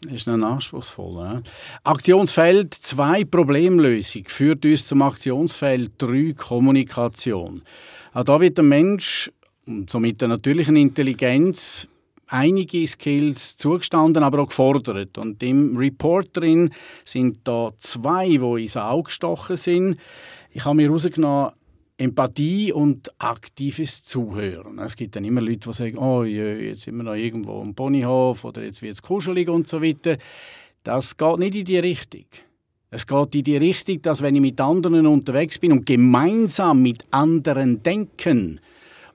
Das 0.02 0.12
ist 0.12 0.26
noch 0.26 0.40
anspruchsvoll. 0.46 1.22
Ja? 1.22 1.42
Aktionsfeld 1.84 2.74
2 2.74 3.24
Problemlösung 3.24 4.24
führt 4.26 4.64
uns 4.64 4.86
zum 4.86 5.02
Aktionsfeld 5.02 5.92
3 5.98 6.34
Kommunikation. 6.36 7.62
Auch 8.12 8.24
da 8.24 8.40
wird 8.40 8.58
der 8.58 8.64
Mensch 8.64 9.30
und 9.66 9.90
somit 9.90 10.20
der 10.20 10.28
natürlichen 10.28 10.76
Intelligenz 10.76 11.88
einige 12.26 12.86
Skills 12.86 13.56
zugestanden, 13.56 14.22
aber 14.22 14.40
auch 14.40 14.48
gefordert. 14.48 15.18
Und 15.18 15.42
im 15.42 15.76
Report 15.76 16.28
drin 16.32 16.70
sind 17.04 17.38
da 17.44 17.72
zwei, 17.78 18.28
die 18.28 18.62
ins 18.62 18.76
Auge 18.76 19.04
gestochen 19.04 19.56
sind. 19.56 19.98
Ich 20.50 20.64
habe 20.64 20.76
mir 20.76 20.86
herausgenommen, 20.86 21.52
Empathie 21.96 22.72
und 22.72 23.08
aktives 23.18 24.02
Zuhören. 24.02 24.80
Es 24.80 24.96
gibt 24.96 25.14
dann 25.14 25.24
immer 25.24 25.40
Leute, 25.40 25.68
die 25.68 25.72
sagen, 25.72 25.98
oh, 25.98 26.24
jetzt 26.24 26.82
sind 26.82 26.96
wir 26.96 27.04
noch 27.04 27.14
irgendwo 27.14 27.60
am 27.60 27.74
Ponyhof 27.74 28.44
oder 28.44 28.64
jetzt 28.64 28.82
wird 28.82 28.94
es 28.94 29.02
kuschelig 29.02 29.48
und 29.48 29.68
so 29.68 29.80
weiter. 29.80 30.16
Das 30.82 31.16
geht 31.16 31.38
nicht 31.38 31.54
in 31.54 31.64
die 31.64 31.78
Richtung. 31.78 32.24
Es 32.90 33.06
geht 33.06 33.34
in 33.36 33.44
die 33.44 33.56
Richtung, 33.56 34.02
dass 34.02 34.22
wenn 34.22 34.34
ich 34.34 34.40
mit 34.40 34.60
anderen 34.60 35.06
unterwegs 35.06 35.58
bin 35.58 35.70
und 35.70 35.86
gemeinsam 35.86 36.82
mit 36.82 37.04
anderen 37.12 37.82
denken, 37.82 38.60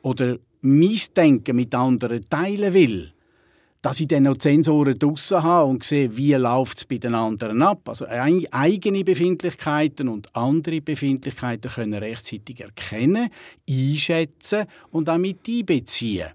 oder 0.02 0.38
mein 0.62 1.00
Denken 1.16 1.56
mit 1.56 1.74
anderen 1.74 2.28
teilen 2.30 2.74
will, 2.74 3.14
dass 3.82 4.00
ich 4.02 4.08
dann 4.08 4.24
noch 4.24 4.36
die 4.36 4.44
Sensoren 4.44 5.00
draussen 5.00 5.42
habe 5.42 5.70
und 5.70 5.84
sehe, 5.84 6.16
wie 6.18 6.34
läuft 6.34 6.80
es 6.80 6.86
bei 6.86 6.98
den 6.98 7.16
anderen 7.16 7.62
ab. 7.62 7.88
Also 7.88 8.06
eigene 8.08 9.04
Befindlichkeiten 9.04 10.10
und 10.10 10.36
andere 10.36 10.82
Befindlichkeiten 10.82 11.72
können 11.72 11.94
rechtzeitig 11.94 12.60
erkennen, 12.60 13.30
einschätzen 13.70 14.66
und 14.92 15.10
auch 15.10 15.18
mit 15.18 15.48
einbeziehen. 15.48 16.28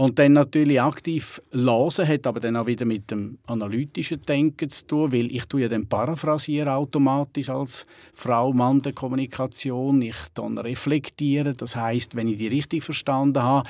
Und 0.00 0.18
dann 0.18 0.32
natürlich 0.32 0.80
aktiv 0.80 1.42
lesen 1.52 2.08
hat 2.08 2.26
aber 2.26 2.40
dann 2.40 2.56
auch 2.56 2.64
wieder 2.64 2.86
mit 2.86 3.10
dem 3.10 3.36
analytischen 3.46 4.22
Denken 4.22 4.70
zu 4.70 4.86
tun, 4.86 5.12
weil 5.12 5.30
ich 5.30 5.44
tue 5.44 5.60
ja 5.60 5.68
dann 5.68 5.88
paraphrasieren 5.88 6.70
automatisch 6.70 7.50
als 7.50 7.84
Frau, 8.14 8.54
Mann 8.54 8.80
der 8.80 8.94
Kommunikation. 8.94 10.00
Ich 10.00 10.16
dann 10.32 10.56
reflektiere, 10.56 11.52
das 11.52 11.76
heißt, 11.76 12.16
wenn 12.16 12.28
ich 12.28 12.38
die 12.38 12.46
richtig 12.46 12.82
verstanden 12.82 13.42
habe, 13.42 13.68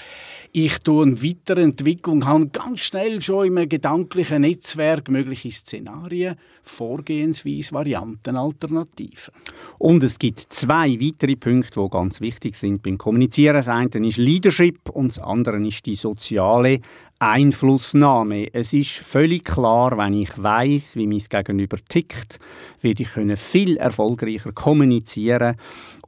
ich 0.53 0.79
tue 0.79 1.05
eine 1.05 1.21
Weiterentwicklung, 1.21 2.25
habe 2.25 2.47
ganz 2.47 2.79
schnell 2.79 3.21
schon 3.21 3.49
im 3.49 3.69
gedanklichen 3.69 4.43
Netzwerk 4.43 5.09
mögliche 5.09 5.51
Szenarien, 5.51 6.37
Vorgehensweise, 6.63 7.73
Varianten, 7.73 8.37
Alternativen. 8.37 9.35
Und 9.79 10.05
es 10.05 10.17
gibt 10.21 10.39
zwei 10.51 11.01
weitere 11.01 11.35
Punkte, 11.35 11.81
die 11.81 11.91
ganz 11.91 12.21
wichtig 12.21 12.55
sind 12.55 12.85
beim 12.85 12.99
Kommunizieren. 12.99 13.57
Das 13.57 13.69
eine 13.69 13.89
ist 14.07 14.17
Leadership 14.17 14.91
und 14.91 15.09
das 15.09 15.19
andere 15.19 15.67
ist 15.67 15.87
die 15.87 15.97
Sozialisierung 15.97 16.20
soziale 16.21 16.81
Einflussnahme. 17.19 18.49
Es 18.53 18.73
ist 18.73 18.99
völlig 18.99 19.45
klar, 19.45 19.97
wenn 19.99 20.15
ich 20.15 20.31
weiß, 20.43 20.97
wie 20.97 21.07
mein 21.07 21.19
Gegenüber 21.19 21.77
tickt, 21.89 22.39
werde 22.81 23.03
ich 23.03 23.13
können 23.13 23.37
viel 23.37 23.77
erfolgreicher 23.79 24.53
kommunizieren 24.53 25.57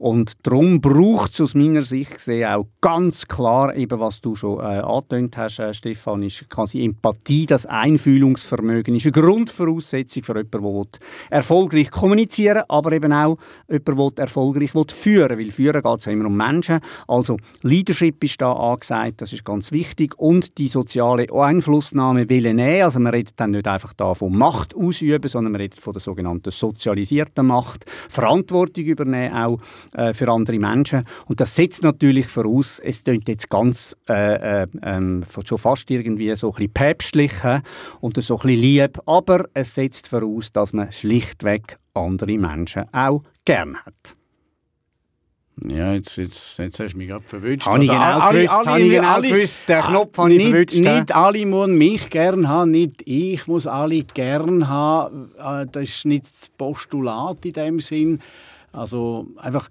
und 0.03 0.45
darum 0.45 0.81
braucht 0.81 1.31
es 1.31 1.39
aus 1.39 1.55
meiner 1.55 1.81
Sicht 1.81 2.15
gesehen 2.15 2.45
auch 2.49 2.67
ganz 2.81 3.25
klar, 3.25 3.73
eben 3.73 4.01
was 4.01 4.19
du 4.19 4.35
schon 4.35 4.59
äh, 4.59 4.79
angetönt 4.79 5.37
hast, 5.37 5.59
äh, 5.59 5.73
Stefan, 5.73 6.23
ist 6.23 6.49
quasi 6.49 6.83
Empathie, 6.83 7.45
das 7.45 7.65
Einfühlungsvermögen 7.65 8.95
ist 8.95 9.05
eine 9.05 9.13
Grundvoraussetzung 9.13 10.23
für 10.23 10.35
jemanden, 10.35 10.89
der 10.91 11.37
erfolgreich 11.37 11.89
kommunizieren 11.89 12.63
aber 12.67 12.91
eben 12.91 13.13
auch 13.13 13.37
jemanden, 13.69 14.15
der 14.15 14.23
erfolgreich 14.23 14.71
führen 14.71 15.37
will. 15.37 15.45
Weil 15.45 15.51
führen 15.51 15.81
geht 15.81 15.99
es 16.01 16.07
immer 16.07 16.25
um 16.25 16.35
Menschen. 16.35 16.81
Also 17.07 17.37
Leadership 17.61 18.21
ist 18.25 18.41
da 18.41 18.51
angesagt, 18.51 19.21
das 19.21 19.31
ist 19.31 19.45
ganz 19.45 19.71
wichtig 19.71 20.19
und 20.19 20.57
die 20.57 20.67
soziale 20.67 21.27
Einflussnahme 21.33 22.27
will 22.27 22.53
nehmen. 22.53 22.83
Also 22.83 22.99
man 22.99 23.13
redet 23.13 23.39
dann 23.39 23.51
nicht 23.51 23.69
einfach 23.69 23.93
da 23.93 24.13
von 24.13 24.37
Macht 24.37 24.75
ausüben, 24.75 25.29
sondern 25.29 25.53
man 25.53 25.61
redet 25.61 25.79
von 25.79 25.93
der 25.93 26.01
sogenannten 26.01 26.51
sozialisierten 26.51 27.47
Macht, 27.47 27.85
Verantwortung 28.09 28.83
übernehmen 28.83 29.33
auch 29.33 29.59
äh, 29.93 30.13
für 30.13 30.29
andere 30.29 30.59
Menschen. 30.59 31.05
Und 31.25 31.39
das 31.41 31.55
setzt 31.55 31.83
natürlich 31.83 32.27
voraus, 32.27 32.79
es 32.83 33.03
klingt 33.03 33.27
jetzt 33.29 33.49
ganz 33.49 33.95
äh, 34.09 34.63
äh, 34.63 34.67
ähm, 34.83 35.23
schon 35.45 35.57
fast 35.57 35.89
irgendwie 35.91 36.35
so 36.35 36.49
ein 36.49 36.55
bisschen 36.55 36.73
päpstlich 36.73 37.33
und 38.01 38.21
so 38.21 38.35
ein 38.35 38.41
bisschen 38.41 38.61
lieb, 38.61 38.99
aber 39.05 39.45
es 39.53 39.75
setzt 39.75 40.07
voraus, 40.07 40.51
dass 40.51 40.73
man 40.73 40.91
schlichtweg 40.91 41.77
andere 41.93 42.37
Menschen 42.37 42.85
auch 42.93 43.23
gern 43.45 43.77
hat. 43.77 44.15
Ja, 45.67 45.93
jetzt, 45.93 46.15
jetzt, 46.17 46.57
jetzt 46.57 46.79
hast 46.79 46.93
du 46.93 46.97
mich 46.97 47.09
gerade 47.09 47.23
verwünscht. 47.27 47.67
Habe 47.67 47.83
ich 47.83 47.91
Also, 47.91 48.01
genau 48.01 48.19
alle- 48.25 48.41
gewusst, 48.47 48.67
alle- 48.67 48.83
ich 48.85 48.91
genau 48.91 49.13
alle- 49.13 49.27
gewusst, 49.29 49.61
den 49.69 49.75
Ah, 49.77 49.87
Knopf 49.87 50.17
habe 50.17 50.31
ich 50.31 50.37
nicht, 50.37 50.49
verwünscht? 50.49 50.75
Nicht 50.79 51.15
alle 51.15 51.45
müssen 51.45 51.77
mich 51.77 52.09
gern 52.09 52.49
haben, 52.49 52.71
nicht 52.71 53.03
ich 53.05 53.45
muss 53.47 53.67
alle 53.67 54.03
gern 54.03 54.67
haben. 54.67 55.29
Äh, 55.37 55.67
Das 55.71 55.83
ist 55.83 56.05
nicht 56.05 56.25
das 56.25 56.49
Postulat 56.57 57.45
in 57.45 57.53
dem 57.53 57.79
Sinn. 57.81 58.19
Also 58.71 59.27
einfach 59.37 59.69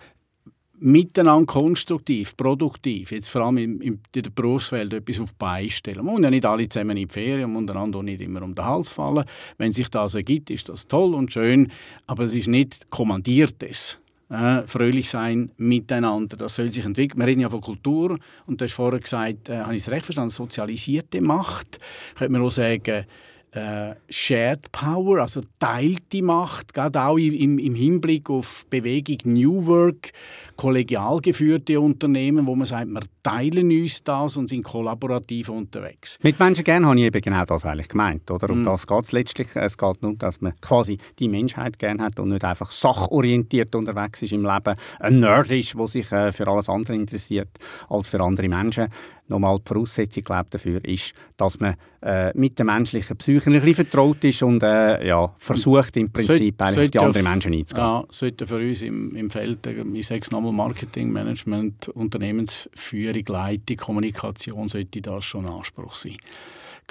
miteinander 0.82 1.46
konstruktiv, 1.46 2.36
produktiv, 2.36 3.12
jetzt 3.12 3.28
vor 3.28 3.42
allem 3.42 3.58
in, 3.58 3.80
in 3.80 4.00
der 4.14 4.30
Berufswelt 4.30 4.92
etwas 4.92 5.20
auf 5.20 5.30
die 5.30 5.36
Beine 5.38 5.70
stellen. 5.70 6.04
Man 6.04 6.14
muss 6.14 6.22
ja 6.22 6.30
nicht 6.30 6.44
alle 6.44 6.68
zusammen 6.68 6.96
in 6.96 7.08
die 7.08 7.12
Ferien 7.12 7.54
und 7.54 7.70
einander 7.70 8.00
auch 8.00 8.02
nicht 8.02 8.20
immer 8.20 8.42
um 8.42 8.54
den 8.54 8.64
Hals 8.64 8.90
fallen. 8.90 9.24
Wenn 9.58 9.72
sich 9.72 9.88
das 9.88 10.14
ergibt, 10.14 10.50
ist 10.50 10.68
das 10.68 10.86
toll 10.86 11.14
und 11.14 11.32
schön, 11.32 11.70
aber 12.06 12.24
es 12.24 12.34
ist 12.34 12.48
nicht 12.48 12.90
kommandiertes. 12.90 13.98
Äh, 14.28 14.62
fröhlich 14.66 15.10
sein 15.10 15.50
miteinander, 15.58 16.38
das 16.38 16.54
soll 16.54 16.72
sich 16.72 16.84
entwickeln. 16.84 17.20
Wir 17.20 17.26
reden 17.26 17.42
ja 17.42 17.50
von 17.50 17.60
Kultur 17.60 18.18
und 18.46 18.60
du 18.60 18.64
hast 18.64 18.72
vorher 18.72 18.98
gesagt, 18.98 19.50
äh, 19.50 19.58
habe 19.58 19.76
ich 19.76 19.82
es 19.82 19.90
recht 19.90 20.06
verstanden, 20.06 20.30
sozialisierte 20.30 21.20
Macht. 21.20 21.78
Könnte 22.14 22.32
man 22.32 22.42
auch 22.42 22.50
sagen, 22.50 23.04
äh, 23.52 23.94
Shared 24.08 24.72
Power, 24.72 25.18
also 25.18 25.42
teilte 25.58 26.22
Macht, 26.22 26.72
gerade 26.72 27.02
auch 27.02 27.18
im, 27.18 27.58
im 27.58 27.74
Hinblick 27.74 28.30
auf 28.30 28.66
Bewegung 28.70 29.18
New 29.24 29.66
Work, 29.66 30.12
kollegial 30.56 31.20
geführte 31.20 31.78
Unternehmen, 31.78 32.46
wo 32.46 32.54
man 32.54 32.66
sagt, 32.66 32.88
wir 32.88 33.02
teilen 33.22 33.70
uns 33.70 34.02
das 34.02 34.36
und 34.36 34.48
sind 34.48 34.62
kollaborativ 34.62 35.50
unterwegs. 35.50 36.18
Mit 36.22 36.38
Menschen 36.38 36.64
gern 36.64 36.86
habe 36.86 36.98
ich 36.98 37.06
eben 37.06 37.20
genau 37.20 37.44
das 37.44 37.64
eigentlich 37.64 37.88
gemeint, 37.88 38.30
oder? 38.30 38.48
Um 38.50 38.64
das 38.64 38.86
geht 38.86 39.04
es 39.04 39.12
letztlich. 39.12 39.48
Es 39.54 39.76
geht 39.76 40.02
nur, 40.02 40.14
dass 40.14 40.40
man 40.40 40.54
quasi 40.60 40.98
die 41.18 41.28
Menschheit 41.28 41.78
gern 41.78 42.00
hat 42.00 42.18
und 42.18 42.30
nicht 42.30 42.44
einfach 42.44 42.70
sachorientiert 42.70 43.74
unterwegs 43.74 44.22
ist 44.22 44.32
im 44.32 44.44
Leben. 44.44 44.76
Ein 44.98 45.20
Nerd 45.20 45.50
ist, 45.50 45.74
der 45.74 45.88
sich 45.88 46.10
äh, 46.10 46.32
für 46.32 46.48
alles 46.48 46.68
andere 46.68 46.94
interessiert 46.94 47.48
als 47.88 48.08
für 48.08 48.20
andere 48.20 48.48
Menschen. 48.48 48.88
Nochmal 49.32 49.58
die 49.58 49.68
Voraussetzung 49.68 50.24
glaube 50.24 50.46
dafür 50.50 50.84
ist, 50.84 51.14
dass 51.36 51.58
man 51.58 51.74
äh, 52.02 52.30
mit 52.38 52.58
der 52.58 52.66
menschlichen 52.66 53.16
Psyche 53.16 53.50
ein 53.50 53.60
bisschen 53.60 53.74
vertraut 53.86 54.22
ist 54.24 54.42
und 54.42 54.62
äh, 54.62 55.06
ja, 55.06 55.34
versucht 55.38 55.96
im 55.96 56.12
Prinzip 56.12 56.56
Sollte- 56.60 56.64
eigentlich 56.64 56.84
auf 56.84 56.90
die 56.90 56.98
anderen 56.98 57.24
Menschen 57.24 57.52
einzugehen. 57.54 57.86
Ja, 57.86 58.04
sollte 58.10 58.46
für 58.46 58.56
uns 58.56 58.82
im, 58.82 59.14
im 59.16 59.30
Feld, 59.30 59.66
äh, 59.66 59.82
ich 59.94 60.06
sage 60.06 60.20
es 60.22 60.30
nochmal, 60.30 60.52
Marketing, 60.52 61.10
Management, 61.12 61.88
Unternehmensführung, 61.88 63.24
Leitung, 63.28 63.76
Kommunikation, 63.76 64.68
sollte 64.68 65.00
das 65.00 65.24
schon 65.24 65.46
ein 65.46 65.52
Anspruch 65.52 65.94
sein. 65.94 66.16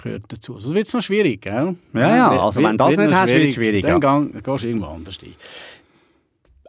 Gehört 0.02 0.24
dazu. 0.30 0.56
Also, 0.56 0.70
Das 0.70 0.76
wird 0.76 0.94
noch 0.94 1.02
schwierig, 1.02 1.42
gell? 1.42 1.76
Ja, 1.94 2.00
ja, 2.16 2.32
Wird- 2.32 2.42
also 2.42 2.64
wenn 2.64 2.78
das 2.78 2.98
wird 2.98 3.00
nicht 3.10 3.14
hast, 3.20 3.30
wird's 3.32 3.56
schwierig, 3.56 3.82
Dann 3.84 4.02
ja. 4.02 4.20
gehst 4.42 4.64
du 4.64 4.68
irgendwo 4.68 4.88
anders 4.88 5.18
hin. 5.18 5.34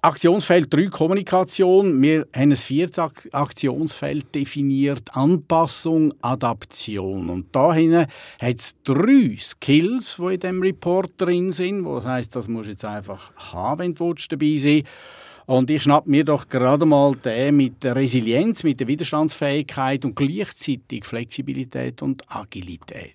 Aktionsfeld 0.04 0.75
3 0.75 0.87
Kommunikation. 0.87 2.02
Wir 2.02 2.26
haben 2.35 2.50
ein 2.50 2.56
viertes 2.56 2.99
Ak 2.99 3.28
Aktionsfeld 3.30 4.35
definiert. 4.35 5.14
Anpassung, 5.14 6.12
Adaption. 6.21 7.30
Und 7.30 7.54
da 7.54 7.73
hinten 7.73 8.09
hat 8.40 8.56
es 8.56 8.75
drei 8.82 9.37
Skills, 9.38 10.16
die 10.18 10.35
in 10.35 10.40
diesem 10.40 10.61
Report 10.61 11.12
drin 11.18 11.52
sind. 11.52 11.85
Das 11.85 12.04
heisst, 12.04 12.35
das 12.35 12.49
musst 12.49 12.66
du 12.66 12.71
jetzt 12.73 12.85
einfach 12.85 13.30
haben, 13.52 13.78
wenn 13.78 13.94
du 13.94 14.12
dabei 14.28 14.56
sein 14.56 14.82
Und 15.47 15.71
ich 15.71 15.85
schnapp 15.85 16.09
mir 16.09 16.25
doch 16.25 16.49
gerade 16.49 16.85
mal 16.85 17.14
den 17.14 17.54
mit 17.54 17.85
der 17.85 17.94
Resilienz, 17.94 18.64
mit 18.64 18.80
der 18.80 18.88
Widerstandsfähigkeit 18.88 20.04
und 20.04 20.16
gleichzeitig 20.16 21.04
Flexibilität 21.04 22.02
und 22.02 22.25
Agilität. 22.26 23.14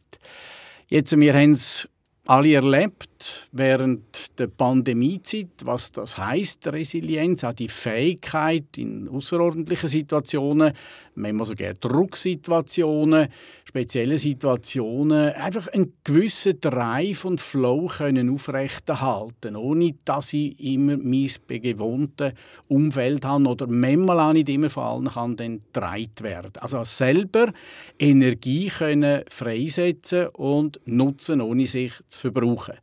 Jetzt, 0.87 1.19
wir 1.19 1.33
haben 1.33 1.51
es 1.51 1.89
alle 2.27 2.53
erlebt 2.53 3.16
während 3.51 4.37
der 4.39 4.47
Pandemiezeit, 4.47 5.47
was 5.63 5.91
das 5.91 6.17
heißt, 6.17 6.67
Resilienz, 6.67 7.43
auch 7.43 7.53
die 7.53 7.67
Fähigkeit 7.67 8.77
in 8.77 9.07
außerordentlichen 9.07 9.89
Situationen, 9.89 10.73
manchmal 11.15 11.45
sogar 11.47 11.73
Drucksituationen, 11.73 13.27
spezielle 13.65 14.17
Situationen, 14.17 15.33
einfach 15.33 15.67
einen 15.69 15.93
gewissen 16.03 16.59
Drive 16.61 17.25
und 17.25 17.41
Flow 17.41 17.87
können 17.87 18.29
aufrechterhalten, 18.29 19.55
ohne 19.55 19.95
dass 20.05 20.33
ich 20.33 20.59
immer 20.59 20.97
mein 20.97 21.29
gewohntes 21.47 22.33
Umfeld 22.67 23.25
habe 23.25 23.47
oder 23.47 23.67
manchmal 23.67 24.19
auch 24.19 24.33
nicht 24.33 24.49
immer 24.49 24.69
von 24.69 24.83
allen 24.83 25.09
kann 25.09 25.35
dann 25.35 25.61
getragen 25.73 26.11
werden. 26.21 26.51
Also 26.59 26.83
selber 26.83 27.51
Energie 27.99 28.69
können 28.69 29.23
freisetzen 29.29 30.27
und 30.27 30.79
nutzen, 30.85 31.41
ohne 31.41 31.67
sich 31.67 31.93
zu 32.07 32.19
verbrauchen. 32.19 32.75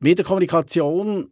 Mit 0.00 0.18
der 0.18 0.24
Kommunikation, 0.24 1.30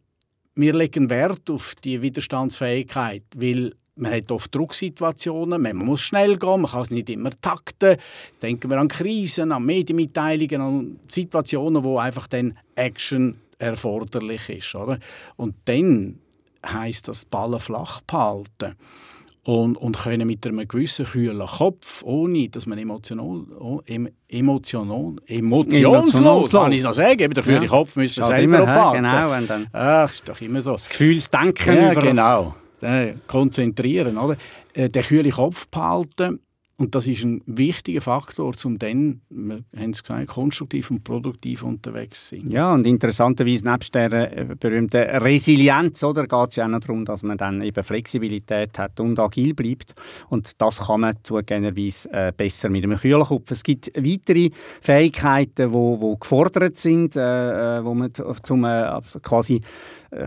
wir 0.55 0.75
legen 0.75 1.11
Wert 1.11 1.51
auf 1.51 1.75
die 1.77 2.01
Widerstandsfähigkeit, 2.01 3.25
weil 3.35 3.75
man 3.97 4.13
hat 4.13 4.31
oft 4.33 4.55
Drucksituationen, 4.55 5.61
man 5.61 5.77
muss 5.77 6.01
schnell 6.01 6.39
gehen, 6.39 6.63
man 6.63 6.71
kann 6.71 6.83
es 6.83 6.91
nicht 6.91 7.11
immer 7.11 7.31
takten. 7.41 7.97
Denken 8.41 8.71
wir 8.71 8.79
an 8.79 8.89
Krisen, 8.89 9.53
an 9.53 9.65
Medienmitteilungen, 9.65 10.61
an 10.61 11.01
Situationen, 11.09 11.83
wo 11.85 11.99
einfach 11.99 12.27
dann 12.27 12.57
Action 12.75 13.39
erforderlich 13.59 14.49
ist. 14.49 14.75
Oder? 14.75 14.99
Und 15.37 15.55
dann 15.67 16.19
heißt 16.65 17.09
das 17.09 17.25
Ballen 17.25 17.61
flach 17.61 18.01
behalten 18.03 18.77
und, 19.45 19.77
und 19.77 19.99
können 19.99 20.27
mit 20.27 20.47
einem 20.47 20.67
gewissen 20.69 21.05
kühlen 21.05 21.45
Kopf, 21.47 22.03
ohne 22.05 22.49
dass 22.49 22.67
man 22.67 22.79
emotional, 22.79 23.45
oh, 23.59 23.81
em, 23.87 24.09
emotional, 24.29 25.17
emotionslos, 25.27 26.51
kann 26.51 26.73
ich 26.73 26.83
noch 26.83 26.95
sagen, 26.95 27.19
eben 27.19 27.35
der 27.35 27.43
kühle 27.43 27.63
Ja. 27.63 27.67
Kopf 27.67 27.97
wir 27.97 28.09
Schaut 28.09 28.27
selber 28.27 28.61
abwarten. 28.61 29.03
Genau, 29.03 29.37
und 29.37 29.51
dann 29.51 29.67
Ach, 29.73 30.13
ist 30.13 30.29
doch 30.29 30.41
immer 30.41 30.61
so. 30.61 30.73
das 30.73 30.89
Gefühlsdenken 30.89 31.77
Ja, 31.77 31.95
genau. 31.95 32.55
Äh, 32.81 33.15
konzentrieren, 33.27 34.17
oder? 34.19 34.37
Äh, 34.75 34.89
den 34.89 35.03
kühlen 35.03 35.31
Kopf 35.31 35.67
behalten. 35.69 36.41
Und 36.83 36.97
das 36.97 37.07
ist 37.07 37.23
ein 37.23 37.43
wichtiger 37.47 38.01
Faktor, 38.01 38.55
um 38.65 38.77
dann, 38.77 39.21
wir 39.31 39.63
haben 39.77 39.91
es 39.91 40.03
gesagt, 40.03 40.27
konstruktiv 40.27 40.91
und 40.91 41.05
produktiv 41.05 41.63
unterwegs 41.63 42.27
zu 42.27 42.35
sein. 42.35 42.51
Ja, 42.51 42.75
und 42.75 42.89
interessanterweise 42.89 43.71
nebst 43.71 43.95
der 43.95 44.13
äh, 44.13 44.57
berühmten 44.59 45.01
Resilienz 45.01 46.03
oder, 46.03 46.27
geht 46.27 46.51
es 46.51 46.57
ja 46.57 46.65
auch 46.65 46.71
noch 46.71 46.81
darum, 46.81 47.05
dass 47.05 47.23
man 47.23 47.39
dann 47.39 47.63
eben 47.63 47.85
Flexibilität 47.85 48.77
hat 48.81 48.99
und 48.99 49.21
agil 49.21 49.55
bleibt. 49.55 49.95
Und 50.29 50.61
das 50.61 50.81
kann 50.81 51.03
man 51.03 51.15
zugegebenerweise 51.23 52.13
äh, 52.13 52.33
besser 52.37 52.69
mit 52.69 52.83
einem 52.83 52.99
kühlen 52.99 53.23
Kopf. 53.23 53.53
Es 53.53 53.63
gibt 53.63 53.93
weitere 53.95 54.51
Fähigkeiten, 54.81 55.69
die 55.69 55.73
wo, 55.73 56.01
wo 56.01 56.17
gefordert 56.17 56.79
sind, 56.79 57.15
äh, 57.15 57.79
äh, 57.79 57.85
wo 57.85 57.95
man 57.95 58.11
zum 58.13 58.65
äh, 58.65 59.01
quasi 59.23 59.61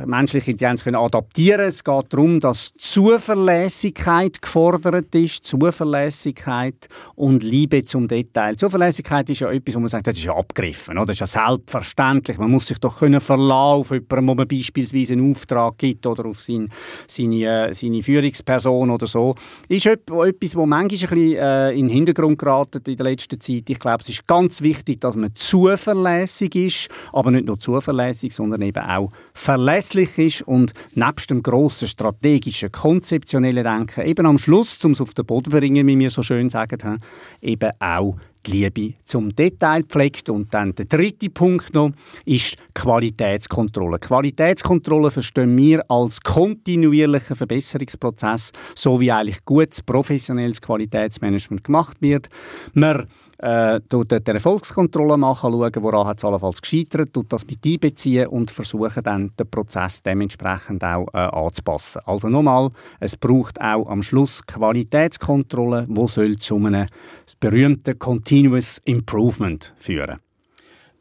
menschliche 0.05 0.51
Intelligenz 0.51 0.83
können 0.83 0.95
adaptieren 0.95 1.67
Es 1.67 1.83
geht 1.83 2.05
darum, 2.11 2.39
dass 2.39 2.73
Zuverlässigkeit 2.75 4.41
gefordert 4.41 5.13
ist, 5.13 5.45
Zuverlässigkeit 5.45 6.89
und 7.13 7.43
Liebe 7.43 7.85
zum 7.85 8.07
Detail. 8.07 8.55
Zuverlässigkeit 8.55 9.29
ist 9.29 9.41
ja 9.41 9.51
etwas, 9.51 9.75
wo 9.75 9.79
man 9.79 9.89
sagt, 9.89 10.07
das 10.07 10.17
ist 10.17 10.23
ja 10.23 10.35
abgegriffen, 10.35 10.97
oder? 10.97 11.07
das 11.07 11.21
ist 11.21 11.35
ja 11.35 11.47
selbstverständlich. 11.47 12.39
Man 12.39 12.49
muss 12.49 12.65
sich 12.67 12.79
doch 12.79 12.97
können 12.99 13.21
verlassen 13.21 13.55
auf 13.55 13.91
jemanden, 13.91 14.27
wo 14.27 14.33
man 14.33 14.47
beispielsweise 14.47 15.13
einen 15.13 15.31
Auftrag 15.31 15.77
gibt 15.77 16.07
oder 16.07 16.25
auf 16.25 16.41
sein, 16.41 16.69
seine, 17.07 17.69
äh, 17.69 17.73
seine 17.73 18.01
Führungsperson 18.01 18.89
oder 18.89 19.05
so. 19.05 19.35
Ist 19.67 19.85
etwas, 19.85 20.55
wo 20.55 20.65
manchmal 20.65 20.79
ein 20.81 20.87
bisschen 20.87 21.35
äh, 21.35 21.71
in 21.71 21.87
den 21.87 21.89
Hintergrund 21.89 22.39
geraten 22.39 22.81
in 22.87 22.97
der 22.97 23.03
letzten 23.03 23.39
Zeit. 23.39 23.69
Ich 23.69 23.79
glaube, 23.79 24.01
es 24.01 24.09
ist 24.09 24.25
ganz 24.25 24.61
wichtig, 24.61 25.01
dass 25.01 25.15
man 25.15 25.29
zuverlässig 25.35 26.55
ist, 26.55 26.89
aber 27.13 27.29
nicht 27.29 27.45
nur 27.45 27.59
zuverlässig, 27.59 28.33
sondern 28.33 28.63
eben 28.63 28.83
auch 28.83 29.11
verlässlich 29.33 29.74
ist 29.75 30.41
und 30.43 30.73
nebst 30.93 31.29
dem 31.29 31.43
grossen 31.43 31.87
strategischen, 31.87 32.71
konzeptionellen 32.71 33.63
Denken 33.63 34.05
eben 34.05 34.25
am 34.25 34.37
Schluss, 34.37 34.77
um 34.83 34.91
es 34.91 35.01
auf 35.01 35.13
den 35.13 35.25
Boden 35.25 35.51
zu 35.51 35.57
bringen, 35.57 35.87
wie 35.87 35.99
wir 35.99 36.09
so 36.09 36.23
schön 36.23 36.49
sagen, 36.49 36.97
eben 37.41 37.71
auch 37.79 38.15
die 38.45 38.51
Liebe 38.51 38.93
zum 39.05 39.35
Detail 39.35 39.83
pflegt. 39.83 40.29
Und 40.29 40.53
dann 40.53 40.73
der 40.75 40.85
dritte 40.85 41.29
Punkt 41.29 41.73
noch 41.73 41.91
ist 42.25 42.57
Qualitätskontrolle. 42.73 43.99
Qualitätskontrolle 43.99 45.11
verstehen 45.11 45.57
wir 45.57 45.83
als 45.89 46.21
kontinuierlichen 46.21 47.35
Verbesserungsprozess, 47.35 48.51
so 48.75 48.99
wie 48.99 49.11
eigentlich 49.11 49.43
gutes 49.45 49.81
professionelles 49.81 50.61
Qualitätsmanagement 50.61 51.63
gemacht 51.63 51.97
wird. 52.01 52.29
Man 52.73 53.07
äh, 53.37 53.79
dort 53.89 54.27
Erfolgskontrolle 54.27 55.17
machen, 55.17 55.51
schauen, 55.51 55.83
woran 55.83 56.15
es 56.15 56.23
allenfalls 56.23 56.61
gescheitert, 56.61 57.13
tut 57.13 57.31
das 57.33 57.45
mit 57.45 57.65
einbeziehen 57.65 58.27
und 58.27 58.51
versuchen 58.51 59.03
dann 59.03 59.31
den 59.37 59.49
Prozess 59.49 60.01
dementsprechend 60.01 60.83
auch 60.83 61.07
äh, 61.13 61.17
anzupassen. 61.17 62.01
Also 62.05 62.29
nochmal, 62.29 62.69
es 62.99 63.17
braucht 63.17 63.59
auch 63.59 63.87
am 63.87 64.03
Schluss 64.03 64.45
Qualitätskontrolle, 64.45 65.85
wo 65.89 66.07
soll 66.07 66.37
zu 66.37 66.55
einem 66.55 66.85
das 67.25 67.35
berühmte 67.35 67.95
Continuous 67.95 68.79
Improvement 68.85 69.73
führen. 69.77 70.19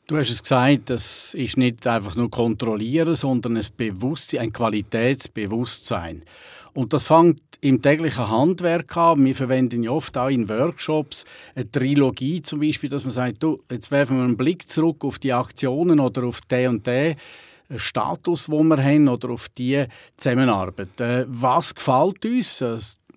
Du 0.07 0.19
hast 0.19 0.29
es 0.29 0.43
gesagt, 0.43 0.91
das 0.91 1.33
ist 1.33 1.57
nicht 1.57 1.87
einfach 1.87 2.15
nur 2.15 2.31
kontrollieren, 2.31 3.15
sondern 3.15 3.57
ein 3.57 3.67
Bewusstsein, 3.75 4.41
ein 4.41 4.53
Qualitätsbewusstsein. 4.53 6.25
Und 6.75 6.93
das 6.93 7.07
fängt 7.07 7.41
im 7.61 7.81
täglichen 7.81 8.29
Handwerk 8.29 8.97
an. 8.97 9.25
Wir 9.25 9.35
verwenden 9.35 9.85
ja 9.85 9.91
oft 9.91 10.19
auch 10.19 10.29
in 10.29 10.49
Workshops 10.49 11.25
eine 11.55 11.71
Trilogie 11.71 12.43
zum 12.43 12.61
Beispiel, 12.61 12.91
dass 12.91 13.05
man 13.05 13.13
sagt, 13.13 13.43
du, 13.43 13.61
jetzt 13.71 13.91
werfen 13.91 14.17
wir 14.17 14.25
einen 14.25 14.37
Blick 14.37 14.69
zurück 14.69 15.05
auf 15.05 15.19
die 15.19 15.33
Aktionen 15.33 16.01
oder 16.01 16.25
auf 16.25 16.41
den 16.43 16.69
und 16.69 16.87
den 16.87 17.15
Status, 17.77 18.51
wo 18.51 18.63
wir 18.63 18.83
haben, 18.83 19.09
oder 19.09 19.31
auf 19.31 19.49
die 19.49 19.85
Zusammenarbeit. 20.17 21.01
Äh, 21.01 21.25
was 21.29 21.75
gefällt 21.75 22.25
uns? 22.27 22.63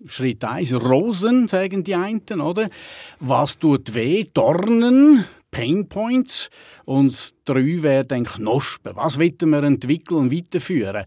Schritt 0.06 0.44
1, 0.44 0.74
Rosen, 0.74 1.48
sagen 1.48 1.82
die 1.82 1.96
einen, 1.96 2.22
oder? 2.40 2.70
Was 3.18 3.58
tut 3.58 3.94
weh? 3.94 4.24
Dornen, 4.32 5.24
Painpoints. 5.50 6.50
Und 6.84 7.12
das 7.12 7.34
3 7.44 7.82
wäre 7.82 8.04
dann 8.04 8.24
Knospen. 8.24 8.96
Was 8.96 9.18
wollen 9.18 9.50
wir 9.50 9.62
entwickeln 9.62 10.18
und 10.18 10.32
weiterführen? 10.32 11.04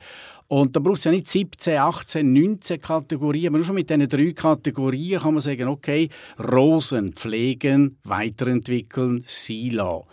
Und 0.48 0.76
da 0.76 0.82
braucht 0.82 0.98
es 0.98 1.06
ja 1.06 1.12
nicht 1.12 1.30
17, 1.30 1.78
18, 1.78 2.34
19 2.34 2.82
Kategorien, 2.82 3.48
aber 3.48 3.60
nur 3.60 3.66
schon 3.66 3.76
mit 3.76 3.90
diesen 3.90 4.10
drei 4.10 4.34
Kategorien 4.34 5.22
kann 5.22 5.34
man 5.34 5.40
sagen, 5.40 5.70
okay, 5.70 6.10
Rosen 6.38 7.14
pflegen, 7.14 7.98
weiterentwickeln, 8.04 9.24
Silo. 9.26 10.08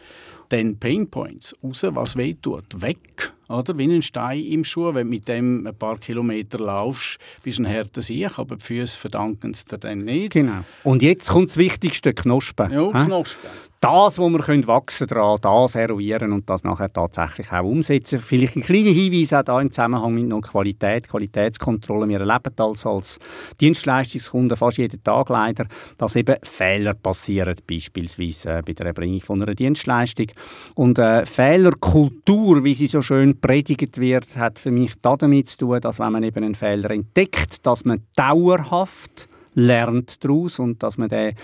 Dann 0.49 0.79
Painpoints, 0.79 1.57
raus, 1.63 1.83
was 1.83 2.17
weh 2.17 2.35
tut, 2.35 2.81
weg 2.81 3.33
oder? 3.49 3.77
Wie 3.79 3.93
ein 3.93 4.03
Stein 4.03 4.45
im 4.45 4.65
Schuh. 4.65 4.95
Wenn 4.95 5.07
du 5.07 5.11
mit 5.11 5.27
dem 5.27 5.67
ein 5.67 5.75
paar 5.77 5.99
Kilometer 5.99 6.59
laufst, 6.59 7.19
bist 7.43 7.59
du 7.59 7.65
ein 7.65 7.75
harter 7.75 8.03
Sieg, 8.03 8.39
aber 8.39 8.57
die 8.57 8.65
Füße 8.65 8.97
verdanken 8.97 9.51
es 9.51 9.65
dir 9.65 9.79
dann 9.79 10.05
nicht. 10.05 10.33
Genau. 10.33 10.65
Und 10.85 11.03
jetzt 11.03 11.31
kommt 11.31 11.49
das 11.49 11.57
Wichtigste, 11.57 12.15
Knospen. 12.15 12.71
Ja, 12.71 12.91
Knospen 13.05 13.51
das, 13.81 14.19
wo 14.19 14.29
wir 14.29 14.41
können 14.41 14.67
wachsen 14.67 15.07
daran, 15.07 15.39
das 15.41 15.77
eruieren 15.77 16.33
und 16.33 16.51
das 16.51 16.65
nachher 16.65 16.93
tatsächlich 16.93 17.53
auch 17.53 17.65
umsetzen. 17.65 18.19
Vielleicht 18.19 18.57
ein 18.57 18.63
kleiner 18.63 18.91
Hinweis 18.91 19.33
auch 19.33 19.43
da 19.45 19.61
im 19.61 19.71
Zusammenhang 19.71 20.15
mit 20.15 20.27
noch 20.27 20.41
Qualität, 20.41 21.09
Qualitätskontrolle. 21.09 22.09
Wir 22.09 22.21
erleben 22.21 22.53
das 22.57 22.87
als 22.87 23.19
Dienstleistungskunden 23.61 24.57
fast 24.57 24.79
jeden 24.79 25.03
Tag 25.05 25.29
leider, 25.29 25.67
dass 25.97 26.17
eben 26.17 26.37
Fehler 26.43 26.95
passieren, 26.95 27.55
beispielsweise 27.69 28.59
äh, 28.59 28.63
bei 28.67 28.73
der 28.73 28.87
Erbringung 28.87 29.21
von 29.21 29.43
einer 29.43 29.55
Dienstleistung. 29.55 30.27
Und 30.75 30.99
äh, 30.99 31.25
Fehlerkultur, 31.25 32.65
wie 32.65 32.75
sie 32.75 32.89
so 32.89 33.01
schön 33.01 33.41
predigt 33.41 33.99
wird, 33.99 34.37
hat 34.37 34.59
für 34.59 34.73
mich 34.73 34.95
damit 35.03 35.51
zu 35.51 35.59
tun, 35.59 35.81
dass 35.81 36.01
wenn 36.01 36.13
man 36.13 36.25
eben 36.25 36.43
einen 36.43 36.55
Fehler 36.57 36.91
entdeckt, 36.91 37.65
dass 37.65 37.85
man 37.85 38.03
dauerhaft 38.17 39.29
lernt 39.59 40.25
daraus 40.25 40.59
und 40.59 40.83
dass 40.83 40.99
man 40.99 41.09
den, 41.09 41.35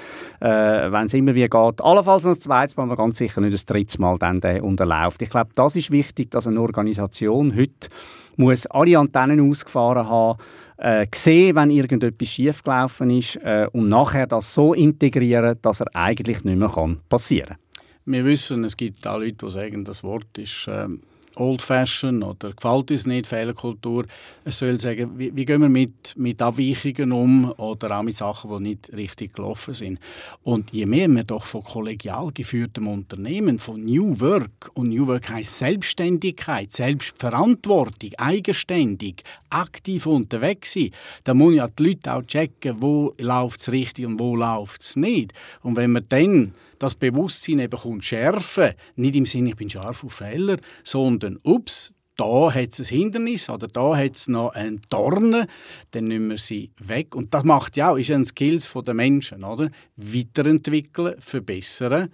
äh, 0.40 0.92
wenn 0.92 1.07
es 1.07 1.14
immer 1.14 1.35
wie 1.35 1.48
geht, 1.48 1.81
allenfalls 1.83 2.24
noch 2.24 2.33
das 2.33 2.40
zweite 2.40 2.77
Mal, 2.77 2.85
aber 2.85 2.96
ganz 2.96 3.18
sicher 3.18 3.40
nicht 3.40 3.55
das 3.55 3.66
dritte 3.66 4.00
Mal 4.00 4.18
dann 4.18 4.40
den 4.40 4.62
unterläuft. 4.62 5.20
Ich 5.22 5.31
glaube, 5.31 5.50
das 5.55 5.77
ist 5.77 5.90
wichtig, 5.90 6.31
dass 6.31 6.46
eine 6.46 6.61
Organisation 6.61 7.55
heute 7.57 7.88
muss 8.37 8.66
alle 8.66 8.98
Antennen 8.98 9.48
ausgefahren 9.48 10.09
haben, 10.09 10.38
äh, 10.77 11.07
sehen, 11.14 11.55
wenn 11.55 11.70
irgendetwas 11.70 12.29
schiefgelaufen 12.29 13.11
ist 13.11 13.37
äh, 13.37 13.68
und 13.72 13.88
nachher 13.88 14.27
das 14.27 14.55
so 14.55 14.74
integrieren, 14.74 15.57
dass 15.62 15.81
er 15.81 15.87
eigentlich 15.94 16.42
nicht 16.44 16.59
mehr 16.59 16.96
passieren 17.09 17.57
kann. 17.57 17.59
Wir 18.07 18.24
wissen, 18.24 18.64
es 18.64 18.77
gibt 18.77 19.07
auch 19.07 19.18
Leute, 19.18 19.46
die 19.46 19.50
sagen, 19.50 19.85
das 19.85 20.03
Wort 20.03 20.37
ist 20.37 20.68
ähm, 20.68 21.00
old-fashioned 21.37 22.23
oder 22.23 22.53
gefällt 22.53 22.90
uns 22.90 23.07
nicht, 23.07 23.27
Fehlerkultur. 23.27 24.07
Es 24.44 24.59
soll 24.59 24.81
sagen, 24.81 25.18
wie, 25.18 25.35
wie, 25.35 25.44
gehen 25.44 25.61
wir 25.61 25.68
mit, 25.68 26.14
mit 26.16 26.40
Abweichungen 26.40 27.12
um 27.12 27.51
oder 27.53 27.99
auch 27.99 28.03
mit 28.03 28.16
Sachen, 28.16 28.51
die 28.51 28.70
nicht 28.70 28.92
richtig 28.92 29.35
gelaufen 29.35 29.75
sind. 29.75 29.99
Und 30.42 30.73
je 30.73 30.87
mehr 30.87 31.09
wir 31.09 31.25
doch 31.25 31.44
von 31.44 31.64
kollegial 31.64 32.31
geführtem 32.33 32.88
Unternehmen, 32.88 33.59
von 33.59 33.85
New 33.85 34.18
Work, 34.20 34.70
und 34.75 34.90
New 34.90 35.07
Work 35.07 35.31
heißt 35.31 35.59
Selbstständigkeit, 35.59 36.73
Selbstverantwortung, 36.73 38.11
eigenständig, 38.18 39.23
aktiv 39.51 40.07
unterwegs 40.07 40.73
sein, 40.73 40.90
da 41.25 41.35
muss 41.35 41.55
ja 41.55 41.68
die 41.68 41.85
Leute 41.85 42.14
auch 42.14 42.23
checken, 42.23 42.77
wo 42.81 43.14
läuft 43.18 43.61
es 43.61 43.73
richtig 43.73 44.07
und 44.07 44.18
wo 44.18 44.37
läuft 44.37 44.83
es 44.83 44.97
nicht. 44.97 45.33
Und 45.62 45.77
wenn 45.77 45.92
wir 45.92 46.01
dann 46.01 46.55
das 46.85 46.94
Bewusstsein 46.94 47.59
eben 47.59 47.79
kommt 47.79 48.05
schärfen, 48.05 48.73
nicht 48.97 49.16
im 49.16 49.27
Sinne, 49.27 49.51
ich 49.51 49.57
bin 49.57 49.70
scharf 49.70 50.05
auf 50.05 50.12
Fehler, 50.12 50.59
sondern, 50.85 51.38
ups, 51.42 51.94
da 52.16 52.53
hat 52.53 52.79
es 52.79 52.81
ein 52.81 52.97
Hindernis 52.97 53.51
oder 53.51 53.66
da 53.66 53.97
hat 53.97 54.16
es 54.16 54.29
noch 54.29 54.51
einen 54.51 54.81
Dornen, 54.88 55.47
dann 55.90 56.05
nehmen 56.05 56.31
wir 56.31 56.38
sie 56.38 56.70
weg. 56.79 57.14
Und 57.16 57.35
das 57.35 57.44
macht 57.44 57.77
ja 57.77 57.90
auch, 57.90 57.97
ist 57.97 58.11
ein 58.11 58.25
Skills 58.25 58.73
der 58.73 58.94
Menschen, 58.94 59.42
oder? 59.44 59.70
Weiterentwickeln, 59.97 61.16
verbessern, 61.18 62.11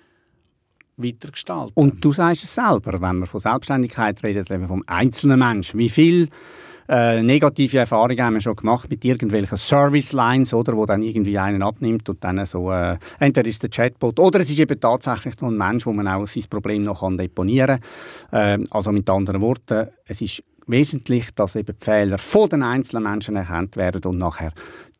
weitergestalten. 0.96 1.72
Und 1.74 2.04
du 2.04 2.12
sagst 2.12 2.44
es 2.44 2.54
selber, 2.54 2.92
wenn 2.92 3.18
man 3.18 3.26
von 3.26 3.40
Selbstständigkeit 3.40 4.22
redet, 4.22 4.50
eben 4.50 4.68
vom 4.68 4.84
einzelnen 4.86 5.38
Menschen. 5.38 5.78
Wie 5.78 5.88
viel 5.88 6.30
äh, 6.90 7.22
negative 7.22 7.78
Erfahrungen 7.78 8.20
haben 8.20 8.34
wir 8.34 8.40
schon 8.40 8.56
gemacht 8.56 8.90
mit 8.90 9.04
irgendwelchen 9.04 9.56
Service-Lines, 9.56 10.52
oder, 10.52 10.76
wo 10.76 10.86
dann 10.86 11.02
irgendwie 11.04 11.38
einen 11.38 11.62
abnimmt 11.62 12.08
und 12.08 12.24
dann 12.24 12.44
so, 12.44 12.72
äh, 12.72 12.98
entweder 13.20 13.48
ist 13.48 13.62
der 13.62 13.70
Chatbot 13.70 14.18
oder 14.18 14.40
es 14.40 14.50
ist 14.50 14.58
eben 14.58 14.80
tatsächlich 14.80 15.40
noch 15.40 15.50
ein 15.50 15.56
Mensch, 15.56 15.86
wo 15.86 15.92
man 15.92 16.08
auch 16.08 16.26
sein 16.26 16.42
Problem 16.50 16.82
noch 16.82 17.00
kann 17.00 17.16
deponieren 17.16 17.80
kann. 18.32 18.62
Äh, 18.62 18.66
also 18.70 18.90
mit 18.90 19.08
anderen 19.08 19.40
Worten, 19.40 19.86
es 20.04 20.20
ist 20.20 20.42
wesentlich, 20.66 21.30
dass 21.36 21.54
eben 21.54 21.76
die 21.78 21.84
Fehler 21.84 22.18
von 22.18 22.48
den 22.48 22.64
einzelnen 22.64 23.04
Menschen 23.04 23.36
erkannt 23.36 23.76
werden 23.76 24.02
und 24.04 24.18
nachher 24.18 24.52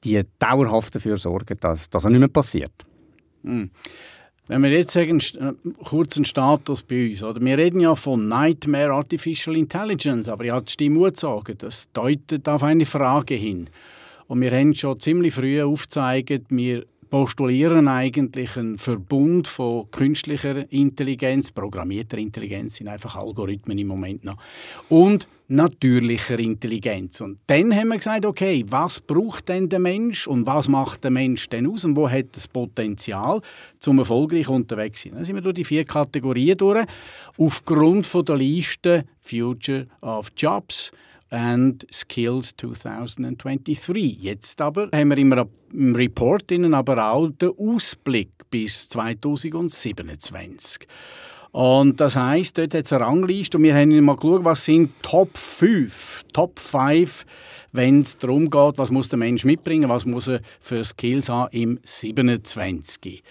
die 0.05 0.23
dauerhaft 0.39 0.95
dafür 0.95 1.17
sorgen, 1.17 1.57
dass 1.61 1.91
das 1.91 2.05
nicht 2.05 2.21
mehr 2.21 2.29
passiert. 2.29 2.87
Mm. 3.43 3.65
Wenn 4.51 4.65
wir 4.65 4.71
jetzt 4.71 4.91
sagen, 4.91 5.21
äh, 5.21 5.53
kurzen 5.85 6.25
Status 6.25 6.83
bei 6.83 7.11
uns, 7.11 7.23
oder? 7.23 7.41
wir 7.41 7.57
reden 7.57 7.79
ja 7.79 7.95
von 7.95 8.27
Nightmare 8.27 8.91
Artificial 8.91 9.57
Intelligence, 9.57 10.29
aber 10.29 10.45
ich 10.45 10.51
habe 10.51 10.65
die 10.67 10.91
zu 10.91 11.13
sagen, 11.15 11.55
das 11.59 11.89
deutet 11.93 12.49
auf 12.49 12.65
eine 12.65 12.85
Frage 12.85 13.37
hin. 13.37 13.69
Und 14.27 14.41
wir 14.41 14.51
haben 14.51 14.75
schon 14.75 14.99
ziemlich 14.99 15.35
früh 15.35 15.63
aufgezeigt, 15.63 16.47
wir 16.49 16.85
postulieren 17.11 17.89
eigentlich 17.89 18.57
einen 18.57 18.79
Verbund 18.79 19.49
von 19.49 19.91
künstlicher 19.91 20.71
Intelligenz, 20.73 21.51
programmierter 21.51 22.19
Intelligenz 22.19 22.77
sind 22.77 22.89
einfach 22.89 23.17
Algorithmen 23.17 23.77
im 23.79 23.89
Moment 23.89 24.25
noch, 24.25 24.37
und 24.89 25.29
natürlicher 25.49 26.39
Intelligenz. 26.39 27.21
Und 27.21 27.41
dann 27.49 27.75
haben 27.75 27.89
wir 27.89 27.97
gesagt, 27.97 28.25
okay, 28.25 28.65
was 28.69 29.01
braucht 29.01 29.49
denn 29.49 29.69
der 29.69 29.81
Mensch 29.81 30.29
und 30.29 30.47
was 30.47 30.69
macht 30.69 31.03
der 31.03 31.11
Mensch 31.11 31.49
denn 31.49 31.67
aus 31.67 31.85
und 31.85 31.97
wo 31.97 32.09
hat 32.09 32.27
das 32.33 32.47
Potenzial, 32.47 33.41
zum 33.81 33.99
erfolgreich 33.99 34.49
unterwegs 34.49 35.01
zu 35.01 35.09
sein. 35.09 35.17
Dann 35.17 35.25
sind 35.25 35.35
wir 35.35 35.43
durch 35.43 35.57
die 35.57 35.65
vier 35.65 35.85
Kategorien 35.85 36.57
durch, 36.57 36.87
aufgrund 37.37 38.07
von 38.07 38.25
der 38.25 38.37
Liste 38.37 39.05
Future 39.21 39.89
of 40.01 40.31
Jobs, 40.37 40.93
and 41.31 41.87
Skills 41.93 42.55
2023. 42.57 44.19
Jetzt 44.21 44.61
aber 44.61 44.89
haben 44.93 45.09
wir 45.09 45.19
im, 45.19 45.33
im 45.73 45.95
Report 45.95 46.51
innen 46.51 46.75
aber 46.75 47.13
auch 47.13 47.29
den 47.29 47.53
Ausblick 47.57 48.31
bis 48.51 48.89
2027. 48.89 50.87
Und 51.53 51.99
das 51.99 52.15
heißt, 52.15 52.59
dort 52.59 52.75
hat 52.75 52.85
es 52.85 52.93
eine 52.93 53.05
Rangliste 53.05 53.57
und 53.57 53.65
wir 53.65 53.75
haben 53.75 53.99
mal 54.05 54.15
geschaut, 54.15 54.45
was 54.45 54.65
sind 54.65 54.93
Top 55.03 55.37
5, 55.37 56.25
Top 56.33 56.61
5, 56.61 57.27
wenn 57.73 58.03
es 58.03 58.19
darum 58.19 58.51
geht, 58.51 58.79
was 58.79 58.91
muss 58.91 59.09
der 59.09 59.19
Mensch 59.19 59.45
mitbringen, 59.45 59.89
was 59.89 60.07
muss 60.07 60.29
er 60.29 60.41
für 60.61 60.85
Skills 60.85 61.29
haben 61.29 61.51
im 61.53 61.81
27. 61.85 63.23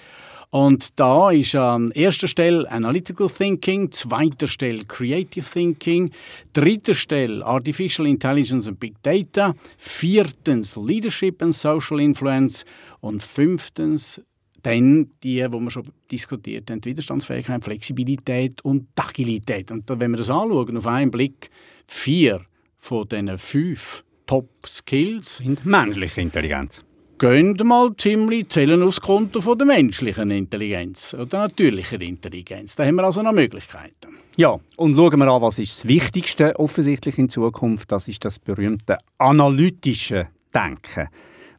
Und 0.52 1.00
da 1.00 1.30
ist 1.30 1.54
an 1.56 1.92
erster 1.92 2.28
Stelle 2.28 2.70
Analytical 2.72 3.30
Thinking, 3.30 3.92
zweiter 3.92 4.48
Stelle 4.48 4.84
Creative 4.86 5.46
Thinking, 5.46 6.12
dritter 6.54 6.96
Stelle 6.96 7.46
Artificial 7.46 8.08
Intelligence 8.08 8.68
and 8.68 8.80
Big 8.80 8.96
Data, 9.04 9.54
viertens 9.78 10.76
Leadership 10.76 11.44
and 11.44 11.54
Social 11.54 12.00
Influence 12.00 12.66
und 13.02 13.22
fünftens 13.22 14.22
dann 14.64 15.12
die, 15.24 15.46
wo 15.52 15.60
wir 15.60 15.70
schon 15.70 15.84
diskutiert 16.12 16.70
haben, 16.72 16.84
Widerstandsfähigkeit, 16.84 17.64
Flexibilität 17.64 18.62
und 18.66 18.88
Agilität. 18.96 19.72
Und 19.72 19.88
wenn 19.88 20.12
wir 20.12 20.18
das 20.18 20.30
anschauen, 20.32 20.78
auf 20.78 20.88
einen 20.88 21.12
Blick, 21.12 21.50
vier 21.88 22.42
von 22.78 23.08
diesen 23.08 23.38
fünf 23.38 24.04
Top-Skills 24.26 25.38
sind 25.38 25.66
menschliche 25.66 26.22
Intelligenz 26.22 26.84
gehen 27.20 27.56
mal 27.66 27.96
ziemlich 27.98 28.50
zählen 28.50 28.82
aufs 28.82 29.02
Konto 29.02 29.42
von 29.42 29.58
der 29.58 29.68
menschlichen 29.68 30.32
Intelligenz 30.32 31.14
oder 31.14 31.40
natürlichen 31.40 32.02
Intelligenz. 32.02 32.76
Da 32.76 32.86
haben 32.86 32.96
wir 32.96 33.04
also 33.04 33.22
noch 33.22 33.34
Möglichkeiten. 33.34 34.18
Ja, 34.38 34.58
und 34.78 34.96
schauen 34.96 35.20
wir 35.20 35.28
an, 35.28 35.42
was 35.42 35.60
ist 35.60 35.80
das 35.80 35.88
Wichtigste 35.88 36.58
offensichtlich 36.58 37.18
in 37.18 37.30
Zukunft. 37.30 37.92
Das 37.92 38.08
ist 38.08 38.24
das 38.24 38.40
berühmte 38.40 38.98
analytische 39.18 40.28
Denken. 40.56 41.10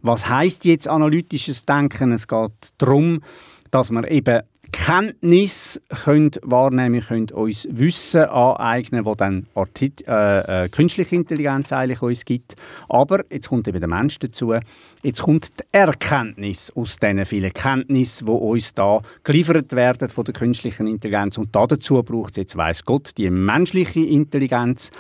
Was 0.03 0.29
heißt 0.29 0.65
jetzt 0.65 0.89
analytisches 0.89 1.67
Denken? 1.67 2.13
Es 2.13 2.27
geht 2.27 2.71
darum, 2.79 3.21
dass 3.71 3.91
man 3.91 4.05
eben 4.05 4.41
Kenntnis 4.73 5.81
könnt 6.05 6.39
wahrnehmen, 6.43 7.01
könnt 7.01 7.33
uns 7.33 7.67
Wissen 7.71 8.23
aneignen, 8.23 9.05
wo 9.05 9.15
dann 9.15 9.47
Artit 9.55 10.07
äh, 10.07 10.65
äh, 10.65 10.69
künstliche 10.69 11.17
Intelligenz 11.17 11.73
eigentlich 11.73 12.03
uns 12.03 12.25
gibt. 12.25 12.57
Aber 12.89 13.25
jetzt 13.31 13.49
kommt 13.49 13.67
eben 13.69 13.81
der 13.81 13.89
Mensch 13.89 14.19
dazu. 14.19 14.55
Jetzt 15.03 15.23
kommt 15.23 15.49
die 15.59 15.65
Erkenntnis 15.73 16.71
aus 16.77 16.99
diesen 16.99 17.25
vielen 17.25 17.55
Kenntnissen, 17.55 18.27
die 18.27 18.33
uns 18.33 18.75
da 18.75 19.01
geliefert 19.25 19.73
werden 19.73 20.11
von 20.11 20.25
der 20.25 20.35
künstlichen 20.35 20.87
Intelligenz. 20.87 21.39
Und 21.39 21.57
dazu 21.57 22.03
braucht 22.03 22.33
es 22.33 22.37
jetzt, 22.37 22.57
weiß 22.57 22.85
Gott, 22.85 23.13
die 23.17 23.31
menschliche 23.31 24.01
Intelligenz. 24.01 24.91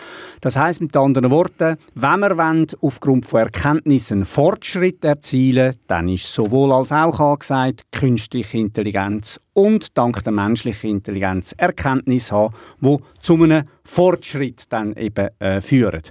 Das 0.40 0.56
heißt 0.56 0.80
mit 0.80 0.96
anderen 0.96 1.30
Worten, 1.30 1.76
wenn 1.94 2.20
wir 2.20 2.38
wollen, 2.38 2.66
aufgrund 2.80 3.26
von 3.26 3.40
Erkenntnissen 3.40 4.24
Fortschritt 4.24 5.04
erzielen, 5.04 5.76
dann 5.86 6.08
ist 6.08 6.32
sowohl 6.32 6.72
als 6.72 6.92
auch 6.92 7.20
angesagt, 7.20 7.84
künstliche 7.92 8.56
Intelligenz 8.56 9.38
und 9.52 9.98
dank 9.98 10.24
der 10.24 10.32
menschlichen 10.32 10.88
Intelligenz 10.90 11.52
Erkenntnis 11.58 12.32
haben, 12.32 12.54
wo 12.80 13.02
zu 13.20 13.34
einem 13.34 13.64
Fortschritt 13.90 14.66
dann 14.68 14.94
eben 14.94 15.30
äh, 15.40 15.60
führen. 15.60 16.02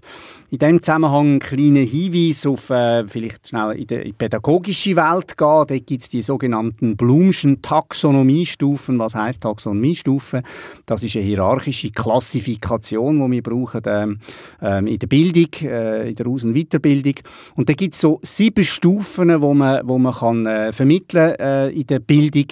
In 0.49 0.57
dem 0.57 0.83
Zusammenhang 0.83 1.35
ein 1.35 1.39
kleiner 1.39 1.79
Hinweis 1.79 2.45
auf 2.45 2.69
äh, 2.71 3.07
vielleicht 3.07 3.47
schnell 3.47 3.71
in 3.71 3.87
die, 3.87 4.11
pädagogische 4.11 4.97
Welt 4.97 5.37
gehen. 5.37 5.65
Da 5.65 5.77
gibt 5.77 6.03
es 6.03 6.09
die 6.09 6.21
sogenannten 6.21 6.97
Blumschen 6.97 7.61
Taxonomiestufen. 7.61 8.99
Was 8.99 9.15
heißt 9.15 9.43
Taxonomiestufen? 9.43 10.41
Das 10.87 11.03
ist 11.03 11.15
eine 11.15 11.23
hierarchische 11.23 11.91
Klassifikation, 11.91 13.17
die 13.23 13.31
wir 13.31 13.43
brauchen 13.43 13.81
ähm, 13.85 14.19
ähm, 14.61 14.87
in 14.87 14.99
der 14.99 15.07
Bildung, 15.07 15.47
äh, 15.61 16.09
in 16.09 16.15
der 16.15 16.27
Aus- 16.27 16.43
und 16.43 16.55
Weiterbildung. 16.55 17.15
Und 17.55 17.69
da 17.69 17.73
gibt 17.73 17.93
es 17.93 18.01
so 18.01 18.19
sieben 18.23 18.65
Stufen, 18.65 19.41
wo 19.41 19.53
man, 19.53 19.87
wo 19.87 19.97
man 19.97 20.13
kann, 20.13 20.45
äh, 20.45 20.73
vermitteln 20.73 21.35
äh, 21.39 21.69
in 21.69 21.87
der 21.87 21.99
Bildung 21.99 22.47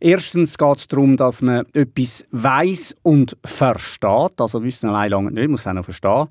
Erstens 0.00 0.56
geht 0.56 0.76
es 0.78 0.88
darum, 0.88 1.16
dass 1.16 1.42
man 1.42 1.66
etwas 1.74 2.24
weiß 2.30 2.96
und 3.02 3.36
versteht. 3.44 4.40
Also 4.40 4.62
wissen 4.62 4.88
allein 4.88 5.10
lange 5.10 5.30
nicht, 5.32 5.48
muss 5.48 5.60
es 5.60 5.66
auch 5.66 5.72
noch 5.72 5.84
verstehen. 5.84 6.28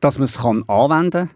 Dass 0.00 0.18
man 0.18 0.24
es 0.24 0.38
anwenden 0.38 1.10
kann, 1.10 1.30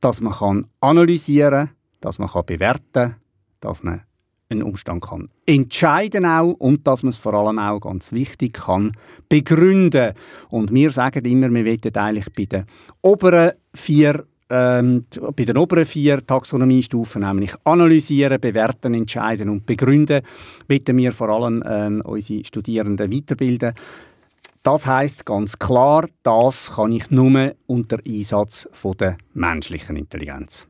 dass 0.00 0.20
man 0.20 0.32
kann 0.32 0.66
analysieren 0.80 1.66
kann, 1.66 1.76
dass 2.00 2.18
man 2.18 2.28
kann 2.28 2.46
bewerten 2.46 2.92
kann, 2.92 3.16
dass 3.60 3.82
man 3.82 4.02
einen 4.50 4.62
Umstand 4.62 5.02
kann 5.04 5.28
entscheiden 5.50 6.24
auch 6.24 6.52
und 6.52 6.86
dass 6.86 7.02
man 7.02 7.10
es 7.10 7.16
vor 7.16 7.34
allem 7.34 7.58
auch 7.58 7.80
ganz 7.80 8.12
wichtig 8.12 8.54
kann 8.54 8.92
begründen. 9.28 10.14
Und 10.48 10.72
wir 10.72 10.90
sagen 10.90 11.24
immer, 11.24 11.52
wir 11.52 11.64
wollen 11.64 11.96
eigentlich 11.96 12.32
bei 12.36 12.44
den 12.44 12.64
oberen 13.02 13.52
vier 13.74 14.24
ähm, 14.50 15.04
bei 15.36 15.44
den 15.44 15.56
oberen 15.56 15.84
vier 15.84 16.24
Taxonomiestufen, 16.24 17.22
nämlich 17.22 17.54
analysieren, 17.64 18.40
bewerten, 18.40 18.94
entscheiden 18.94 19.48
und 19.48 19.66
begründen, 19.66 20.22
bitten 20.66 20.96
wir 20.98 21.12
vor 21.12 21.28
allem 21.28 21.62
ähm, 21.66 22.02
unsere 22.04 22.44
Studierenden 22.44 23.12
weiterbilden. 23.12 23.74
Das 24.62 24.86
heißt 24.86 25.24
ganz 25.24 25.58
klar, 25.58 26.06
das 26.22 26.72
kann 26.74 26.92
ich 26.92 27.10
nur 27.10 27.54
unter 27.66 27.98
Einsatz 28.06 28.68
von 28.72 28.96
der 28.98 29.16
menschlichen 29.32 29.96
Intelligenz. 29.96 30.66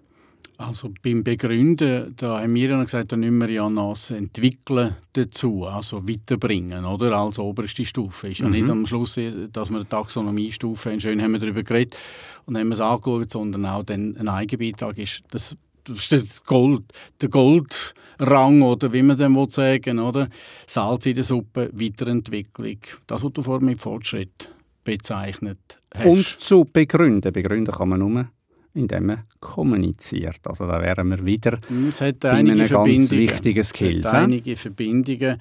Also 0.60 0.90
beim 1.02 1.24
Begründen, 1.24 2.14
da 2.18 2.42
haben 2.42 2.54
wir 2.54 2.68
ja 2.68 2.84
gesagt, 2.84 3.12
da 3.12 3.16
müssen 3.16 3.38
wir 3.38 3.48
ja 3.48 3.70
noch 3.70 3.94
das 3.94 4.10
Entwickeln 4.10 4.94
dazu, 5.14 5.64
also 5.64 6.06
weiterbringen, 6.06 6.84
oder? 6.84 7.16
Als 7.16 7.38
oberste 7.38 7.86
Stufe. 7.86 8.28
Ist 8.28 8.40
ja 8.40 8.46
mhm. 8.46 8.52
nicht 8.52 8.68
am 8.68 8.84
Schluss, 8.84 9.18
dass 9.52 9.70
wir 9.70 9.76
eine 9.76 9.88
Taxonomiestufe 9.88 10.90
haben, 10.90 11.00
schön 11.00 11.22
haben 11.22 11.32
wir 11.32 11.38
darüber 11.38 11.62
geredet 11.62 11.96
und 12.44 12.58
haben 12.58 12.72
es 12.72 12.80
angeschaut, 12.80 13.30
sondern 13.30 13.64
auch 13.64 13.84
dann 13.84 14.18
ein 14.18 14.28
Eigenbeitrag 14.28 14.98
ist, 14.98 15.22
das, 15.30 15.56
das 15.84 15.96
ist 15.96 16.12
das 16.12 16.44
Gold, 16.44 16.82
der 17.22 17.30
Goldrang, 17.30 18.60
oder 18.60 18.92
wie 18.92 19.02
man 19.02 19.16
den 19.16 19.50
sagen 19.50 19.98
oder? 19.98 20.28
Salz 20.66 21.06
in 21.06 21.14
der 21.14 21.24
Suppe, 21.24 21.70
Weiterentwicklung. 21.72 22.80
Das, 23.06 23.24
was 23.24 23.32
du 23.32 23.40
vorhin 23.40 23.64
mit 23.64 23.80
Fortschritt 23.80 24.50
bezeichnet 24.84 25.80
hast. 25.94 26.04
Und 26.04 26.26
zu 26.26 26.66
begründen. 26.70 27.32
Begründen 27.32 27.72
kann 27.72 27.88
man 27.88 28.00
nur 28.00 28.28
indem 28.74 29.06
man 29.06 29.24
kommuniziert. 29.40 30.40
Also 30.44 30.66
da 30.66 30.80
wären 30.80 31.08
wir 31.08 31.24
wieder 31.24 31.58
hm, 31.66 31.88
es 31.88 32.00
hat 32.00 32.24
einige 32.24 32.68
ganz 32.68 33.10
wichtigen 33.10 33.64
Skills. 33.64 34.06
Es 34.06 34.12
hat 34.12 34.24
einige 34.24 34.56
Verbindungen 34.56 35.40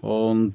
und 0.00 0.54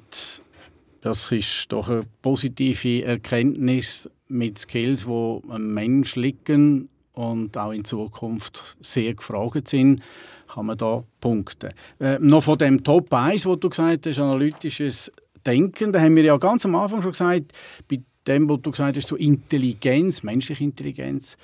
das 1.00 1.30
ist 1.32 1.66
doch 1.68 1.88
eine 1.88 2.04
positive 2.22 3.04
Erkenntnis 3.04 4.10
mit 4.28 4.58
Skills, 4.58 5.06
wo 5.06 5.42
ein 5.48 5.72
Mensch 5.72 6.16
liegen 6.16 6.88
und 7.12 7.56
auch 7.56 7.72
in 7.72 7.84
Zukunft 7.84 8.76
sehr 8.80 9.14
gefragt 9.14 9.68
sind, 9.68 10.02
kann 10.48 10.66
man 10.66 10.78
da 10.78 11.02
punkten. 11.20 11.70
Äh, 11.98 12.18
noch 12.20 12.44
von 12.44 12.58
dem 12.58 12.82
Top 12.82 13.12
1, 13.12 13.46
wo 13.46 13.56
du 13.56 13.68
gesagt 13.68 14.06
hast, 14.06 14.18
analytisches 14.18 15.12
Denken, 15.46 15.92
da 15.92 16.00
haben 16.00 16.16
wir 16.16 16.24
ja 16.24 16.36
ganz 16.36 16.64
am 16.64 16.74
Anfang 16.74 17.02
schon 17.02 17.12
gesagt, 17.12 17.52
bei 17.88 18.00
dem, 18.26 18.48
was 18.48 18.60
du 18.62 18.70
gesagt 18.70 18.96
hast, 18.96 19.08
so 19.08 19.16
Intelligenz, 19.16 20.22
menschliche 20.22 20.64
Intelligenz, 20.64 21.36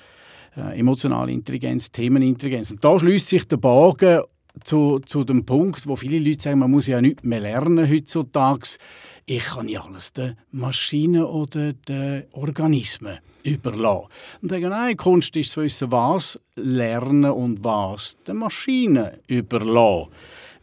äh, 0.57 0.79
emotionale 0.79 1.31
Intelligenz, 1.31 1.91
Themenintelligenz. 1.91 2.71
Und 2.71 2.83
da 2.83 2.99
schließt 2.99 3.27
sich 3.27 3.47
der 3.47 3.57
Bogen 3.57 4.21
zu, 4.63 4.99
zu 4.99 5.23
dem 5.23 5.45
Punkt, 5.45 5.87
wo 5.87 5.95
viele 5.95 6.19
Leute 6.19 6.43
sagen, 6.43 6.59
man 6.59 6.71
muss 6.71 6.87
ja 6.87 7.01
nichts 7.01 7.23
mehr 7.23 7.41
lernen 7.41 7.89
heutzutage. 7.89 8.77
Ich 9.25 9.43
kann 9.43 9.67
ja 9.67 9.83
alles 9.83 10.13
den 10.13 10.37
Maschinen 10.51 11.23
oder 11.23 11.73
den 11.73 12.23
Organismen 12.31 13.17
überlassen. 13.43 14.07
Und 14.41 14.49
sagen, 14.49 14.69
nein, 14.69 14.97
Kunst 14.97 15.35
ist 15.35 15.51
zu 15.51 15.63
wissen, 15.63 15.91
was 15.91 16.39
lernen 16.55 17.31
und 17.31 17.63
was 17.63 18.17
den 18.23 18.37
Maschinen 18.37 19.11
überlassen. 19.27 20.11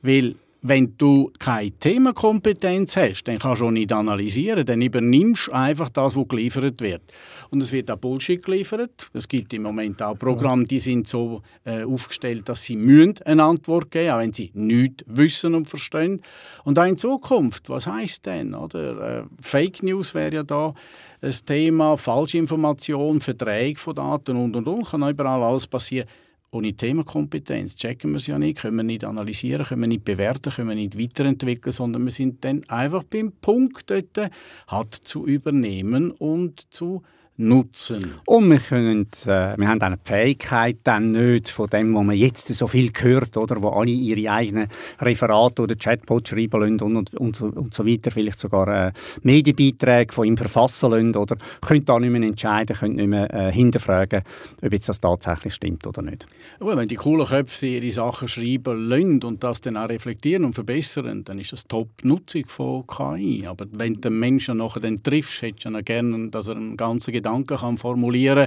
Weil 0.01 0.37
wenn 0.63 0.97
du 0.97 1.31
keine 1.41 1.73
Themenkompetenz 1.73 2.97
hast, 2.97 3.25
dann 3.25 3.41
kannst 3.41 3.61
du 3.61 3.67
auch 3.67 3.71
nicht 3.73 3.93
analysieren. 3.93 4.65
Dann 4.65 4.81
übernimmst 4.81 5.49
du 5.49 5.53
einfach 5.53 5.89
das, 5.89 6.15
was 6.17 6.29
geliefert 6.29 6.81
wird. 6.81 7.03
Und 7.51 7.63
es 7.63 7.73
wird 7.73 7.91
auch 7.91 7.97
Bullshit 7.97 8.43
geliefert. 8.43 9.11
Es 9.13 9.27
gibt 9.27 9.53
im 9.53 9.63
Moment 9.63 10.01
auch 10.01 10.17
Programme, 10.17 10.65
die 10.65 10.79
sind 10.79 11.09
so 11.09 11.43
äh, 11.65 11.83
aufgestellt, 11.83 12.49
dass 12.49 12.63
sie 12.63 12.77
müssen 12.77 13.15
eine 13.25 13.43
Antwort 13.43 13.91
geben 13.91 14.13
auch 14.13 14.19
wenn 14.19 14.33
sie 14.33 14.53
nichts 14.55 15.05
wissen 15.07 15.55
und 15.57 15.69
verstehen. 15.69 16.23
Und 16.63 16.79
auch 16.79 16.87
in 16.87 16.97
Zukunft, 16.97 17.69
was 17.69 17.89
heißt 17.89 18.25
denn? 18.27 18.55
Oder? 18.55 19.21
Äh, 19.21 19.25
Fake 19.41 19.83
News 19.83 20.15
wäre 20.15 20.35
ja 20.35 20.43
da 20.45 20.75
ein 21.21 21.35
Thema, 21.45 21.97
Falschinformation, 21.97 23.21
Verträge 23.21 23.81
von 23.81 23.97
Daten 23.97 24.37
und, 24.37 24.55
und, 24.55 24.69
und. 24.69 24.87
Kann 24.87 25.09
überall 25.09 25.43
alles 25.43 25.67
passieren 25.67 26.07
ohne 26.53 26.75
Themenkompetenz 26.75 27.77
checken 27.77 28.11
wir 28.11 28.19
es 28.19 28.27
ja 28.27 28.39
nicht, 28.39 28.59
können 28.59 28.77
wir 28.77 28.83
nicht 28.83 29.05
analysieren, 29.05 29.65
können 29.65 29.81
wir 29.81 29.89
nicht 29.89 30.05
bewerten, 30.05 30.53
können 30.53 30.69
wir 30.69 30.77
nicht 30.77 30.99
weiterentwickeln, 30.99 31.73
sondern 31.73 32.05
wir 32.05 32.13
sind 32.13 32.45
dann 32.45 32.63
einfach 32.69 33.05
beim 33.05 33.33
Punkt 33.33 33.91
dort, 33.91 34.31
hat 34.67 34.95
zu 34.95 35.27
übernehmen 35.27 36.11
und 36.11 36.73
zu 36.73 37.03
nutzen. 37.49 38.15
Und 38.27 38.51
wir, 38.51 38.59
können, 38.59 39.09
äh, 39.25 39.57
wir 39.57 39.69
haben 39.69 39.81
eine 39.81 39.99
Fähigkeit 40.05 40.79
dann 40.85 41.13
nicht 41.13 41.49
von 41.49 41.69
dem, 41.69 41.95
was 41.95 42.05
man 42.05 42.17
jetzt 42.17 42.49
so 42.49 42.67
viel 42.67 42.91
hört, 42.99 43.37
oder, 43.37 43.61
wo 43.61 43.69
alle 43.69 43.91
ihre 43.91 44.31
eigenen 44.31 44.69
Referate 45.01 45.63
oder 45.63 45.75
Chatbots 45.75 46.31
schreiben 46.31 46.61
lassen 46.61 46.81
und, 46.81 46.93
und, 46.93 47.15
und, 47.15 47.37
so, 47.37 47.47
und 47.47 47.75
so 47.75 47.87
weiter, 47.87 48.11
vielleicht 48.11 48.41
sogar 48.41 48.69
äh, 48.69 48.93
Medienbeiträge 49.23 50.13
von 50.13 50.27
ihm 50.27 50.37
verfassen 50.37 50.91
lassen, 50.91 51.17
oder 51.17 51.37
können 51.61 51.85
da 51.85 51.99
nicht 51.99 52.11
mehr 52.11 52.23
entscheiden, 52.23 52.77
können 52.77 52.97
nicht 52.97 53.09
mehr 53.09 53.33
äh, 53.33 53.53
hinterfragen, 53.53 54.23
ob 54.63 54.73
jetzt 54.73 54.89
das 54.89 55.01
tatsächlich 55.01 55.55
stimmt 55.55 55.87
oder 55.87 56.03
nicht. 56.03 56.27
Aber 56.61 56.77
wenn 56.77 56.89
die 56.89 56.97
coolen 56.97 57.27
Köpfe 57.27 57.67
ihre 57.67 57.93
Sachen 57.93 58.29
schreiben 58.29 58.89
lassen 58.89 59.23
und 59.25 59.43
das 59.43 59.61
dann 59.61 59.77
auch 59.77 59.89
reflektieren 59.89 60.45
und 60.45 60.55
verbessern, 60.55 61.25
dann 61.25 61.39
ist 61.39 61.53
das 61.53 61.67
Top-Nutzung 61.67 62.45
von 62.47 62.87
KI. 62.87 63.47
Aber 63.47 63.67
wenn 63.73 63.95
du 63.95 64.01
den 64.01 64.19
Menschen 64.19 64.59
nachher 64.59 64.81
dann 64.81 65.03
triffst, 65.03 65.43
hättest 65.43 65.67
du 65.67 65.71
ja 65.71 65.81
gerne, 65.81 66.29
dass 66.31 66.49
er 66.49 66.57
einen 66.57 66.77
ganzen 66.77 67.13
Gedanken 67.13 67.32
kann 67.47 67.79
formulieren 67.79 68.47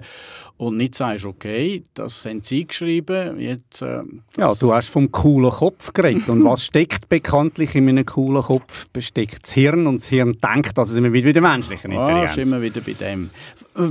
und 0.57 0.77
nicht 0.77 0.95
sagst, 0.95 1.25
okay, 1.25 1.83
das 1.93 2.25
haben 2.25 2.41
Sie 2.43 2.65
geschrieben, 2.65 3.39
jetzt... 3.39 3.81
Äh, 3.81 4.03
ja, 4.37 4.53
du 4.55 4.73
hast 4.73 4.89
vom 4.89 5.11
coolen 5.11 5.51
Kopf 5.51 5.91
geredet. 5.91 6.29
und 6.29 6.43
was 6.45 6.65
steckt 6.65 7.09
bekanntlich 7.09 7.75
in 7.75 7.89
einem 7.89 8.05
coolen 8.05 8.41
Kopf? 8.41 8.87
Besteckt 8.93 9.43
das 9.43 9.51
Hirn 9.51 9.87
und 9.87 10.01
das 10.01 10.07
Hirn 10.07 10.37
denkt, 10.37 10.77
dass 10.77 10.89
es 10.89 10.95
immer 10.95 11.11
wieder 11.11 11.27
bei 11.27 11.33
der 11.33 11.41
menschlichen 11.41 11.91
Intelligenz. 11.91 12.37
Ah, 12.37 12.41
ist 12.41 12.51
immer 12.51 12.61
wieder 12.61 12.81
bei 12.81 12.93
dem. 12.93 13.29
Äh, 13.75 13.89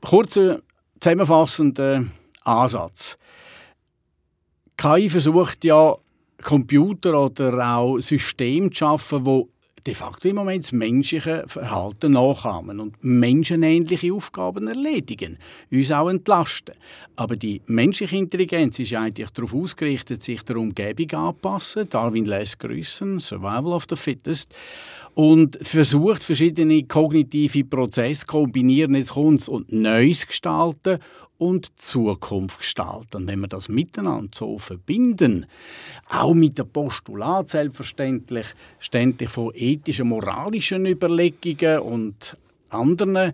kurzer, 0.00 0.60
zusammenfassender 1.00 2.04
Ansatz. 2.44 3.18
KI 4.76 5.10
versucht 5.10 5.64
ja, 5.64 5.96
Computer 6.42 7.20
oder 7.20 7.76
auch 7.76 7.98
Systeme 7.98 8.70
zu 8.70 8.76
schaffen, 8.76 9.24
die 9.24 9.44
de 9.86 9.94
facto 9.94 10.28
im 10.28 10.36
Moment 10.36 10.64
das 10.64 10.72
menschliche 10.72 11.44
Verhalten 11.46 12.12
nachahmen 12.12 12.80
und 12.80 12.96
menschenähnliche 13.02 14.12
Aufgaben 14.12 14.68
erledigen, 14.68 15.38
uns 15.70 15.90
auch 15.90 16.08
entlasten. 16.08 16.74
Aber 17.16 17.36
die 17.36 17.62
menschliche 17.66 18.16
Intelligenz 18.16 18.78
ist 18.78 18.94
eigentlich 18.94 19.30
darauf 19.30 19.54
ausgerichtet, 19.54 20.22
sich 20.22 20.42
der 20.42 20.56
Umgebung 20.56 21.10
anzupassen. 21.12 21.88
Darwin 21.88 22.26
lässt 22.26 22.58
grüßen, 22.60 23.20
Survival 23.20 23.72
of 23.72 23.86
the 23.88 23.96
Fittest 23.96 24.54
und 25.18 25.58
versucht, 25.62 26.22
verschiedene 26.22 26.84
kognitive 26.84 27.64
Prozesse 27.64 28.20
zu 28.20 28.26
kombinieren, 28.28 28.94
jetzt 28.94 29.14
kommt 29.14 29.48
und 29.48 29.72
Neues 29.72 30.24
gestalten 30.24 31.00
und 31.38 31.76
Zukunft 31.76 32.60
gestalten. 32.60 33.26
Wenn 33.26 33.40
wir 33.40 33.48
das 33.48 33.68
miteinander 33.68 34.30
so 34.32 34.58
verbinden, 34.58 35.46
auch 36.08 36.34
mit 36.34 36.56
dem 36.56 36.68
Postulat 36.68 37.50
selbstverständlich, 37.50 38.46
ständig 38.78 39.28
von 39.28 39.50
ethischen, 39.56 40.06
moralischen 40.06 40.86
Überlegungen 40.86 41.80
und 41.80 42.36
anderen 42.68 43.32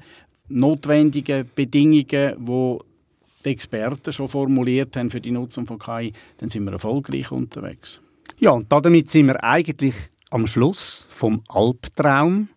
notwendigen 0.49 1.51
Bedingungen, 1.55 2.35
wo 2.39 2.81
die 3.45 3.51
Experten 3.51 4.11
schon 4.15 4.31
formuliert 4.31 4.97
haben 4.97 5.11
für 5.11 5.21
die 5.21 5.33
Nutzung 5.33 5.67
von 5.67 5.79
KI, 5.79 6.15
dann 6.39 6.49
sind 6.49 6.65
wir 6.65 6.73
erfolgreich 6.73 7.31
unterwegs. 7.31 8.01
Ja, 8.39 8.53
und 8.53 8.73
damit 8.73 9.11
sind 9.11 9.27
wir 9.27 9.45
eigentlich 9.45 9.95
am 10.35 10.49
Schluss 10.49 11.07
vom 11.11 11.43
Albtraum 11.49 12.49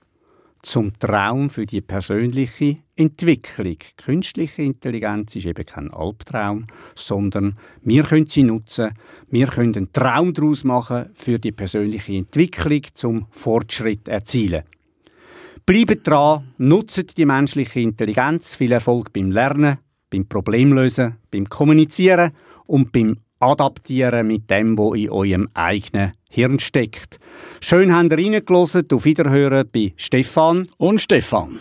zum 0.64 0.98
Traum 0.98 1.48
für 1.48 1.68
die 1.68 1.82
persönliche 1.82 2.78
Entwicklung. 2.96 3.78
Künstliche 3.98 4.64
Intelligenz 4.64 5.36
ist 5.36 5.46
eben 5.46 5.64
kein 5.64 5.94
Albtraum, 5.94 6.66
sondern 6.96 7.56
wir 7.84 8.02
können 8.02 8.26
sie 8.26 8.42
nutzen. 8.42 8.94
Wir 9.30 9.46
können 9.46 9.76
einen 9.76 9.94
Traum 9.94 10.34
daraus 10.34 10.64
machen 10.64 11.12
für 11.14 11.38
die 11.38 11.52
persönliche 11.52 12.14
Entwicklung, 12.14 12.82
zum 12.96 13.28
Fortschritt 13.30 14.08
erzielen. 14.08 14.64
Bleibt 15.68 16.08
dran, 16.08 16.52
nutzt 16.58 17.16
die 17.16 17.26
menschliche 17.26 17.80
Intelligenz. 17.80 18.56
Viel 18.56 18.72
Erfolg 18.72 19.14
beim 19.14 19.30
Lernen, 19.30 19.78
beim 20.10 20.28
Problemlösen, 20.28 21.18
beim 21.30 21.48
Kommunizieren 21.48 22.32
und 22.66 22.92
beim 22.92 23.20
Adaptieren 23.40 24.28
mit 24.28 24.50
dem, 24.50 24.78
was 24.78 24.98
in 24.98 25.10
eurem 25.10 25.48
eigenen 25.54 26.12
Hirn 26.30 26.60
steckt. 26.60 27.20
Schön 27.62 27.94
habt 27.94 28.12
ihr 28.12 28.18
reingelassen. 28.18 28.88
Auf 28.92 29.06
Wiederhören 29.06 29.68
bei 29.72 29.94
Stefan 29.96 30.68
und 30.78 31.00
Stefan. 31.00 31.60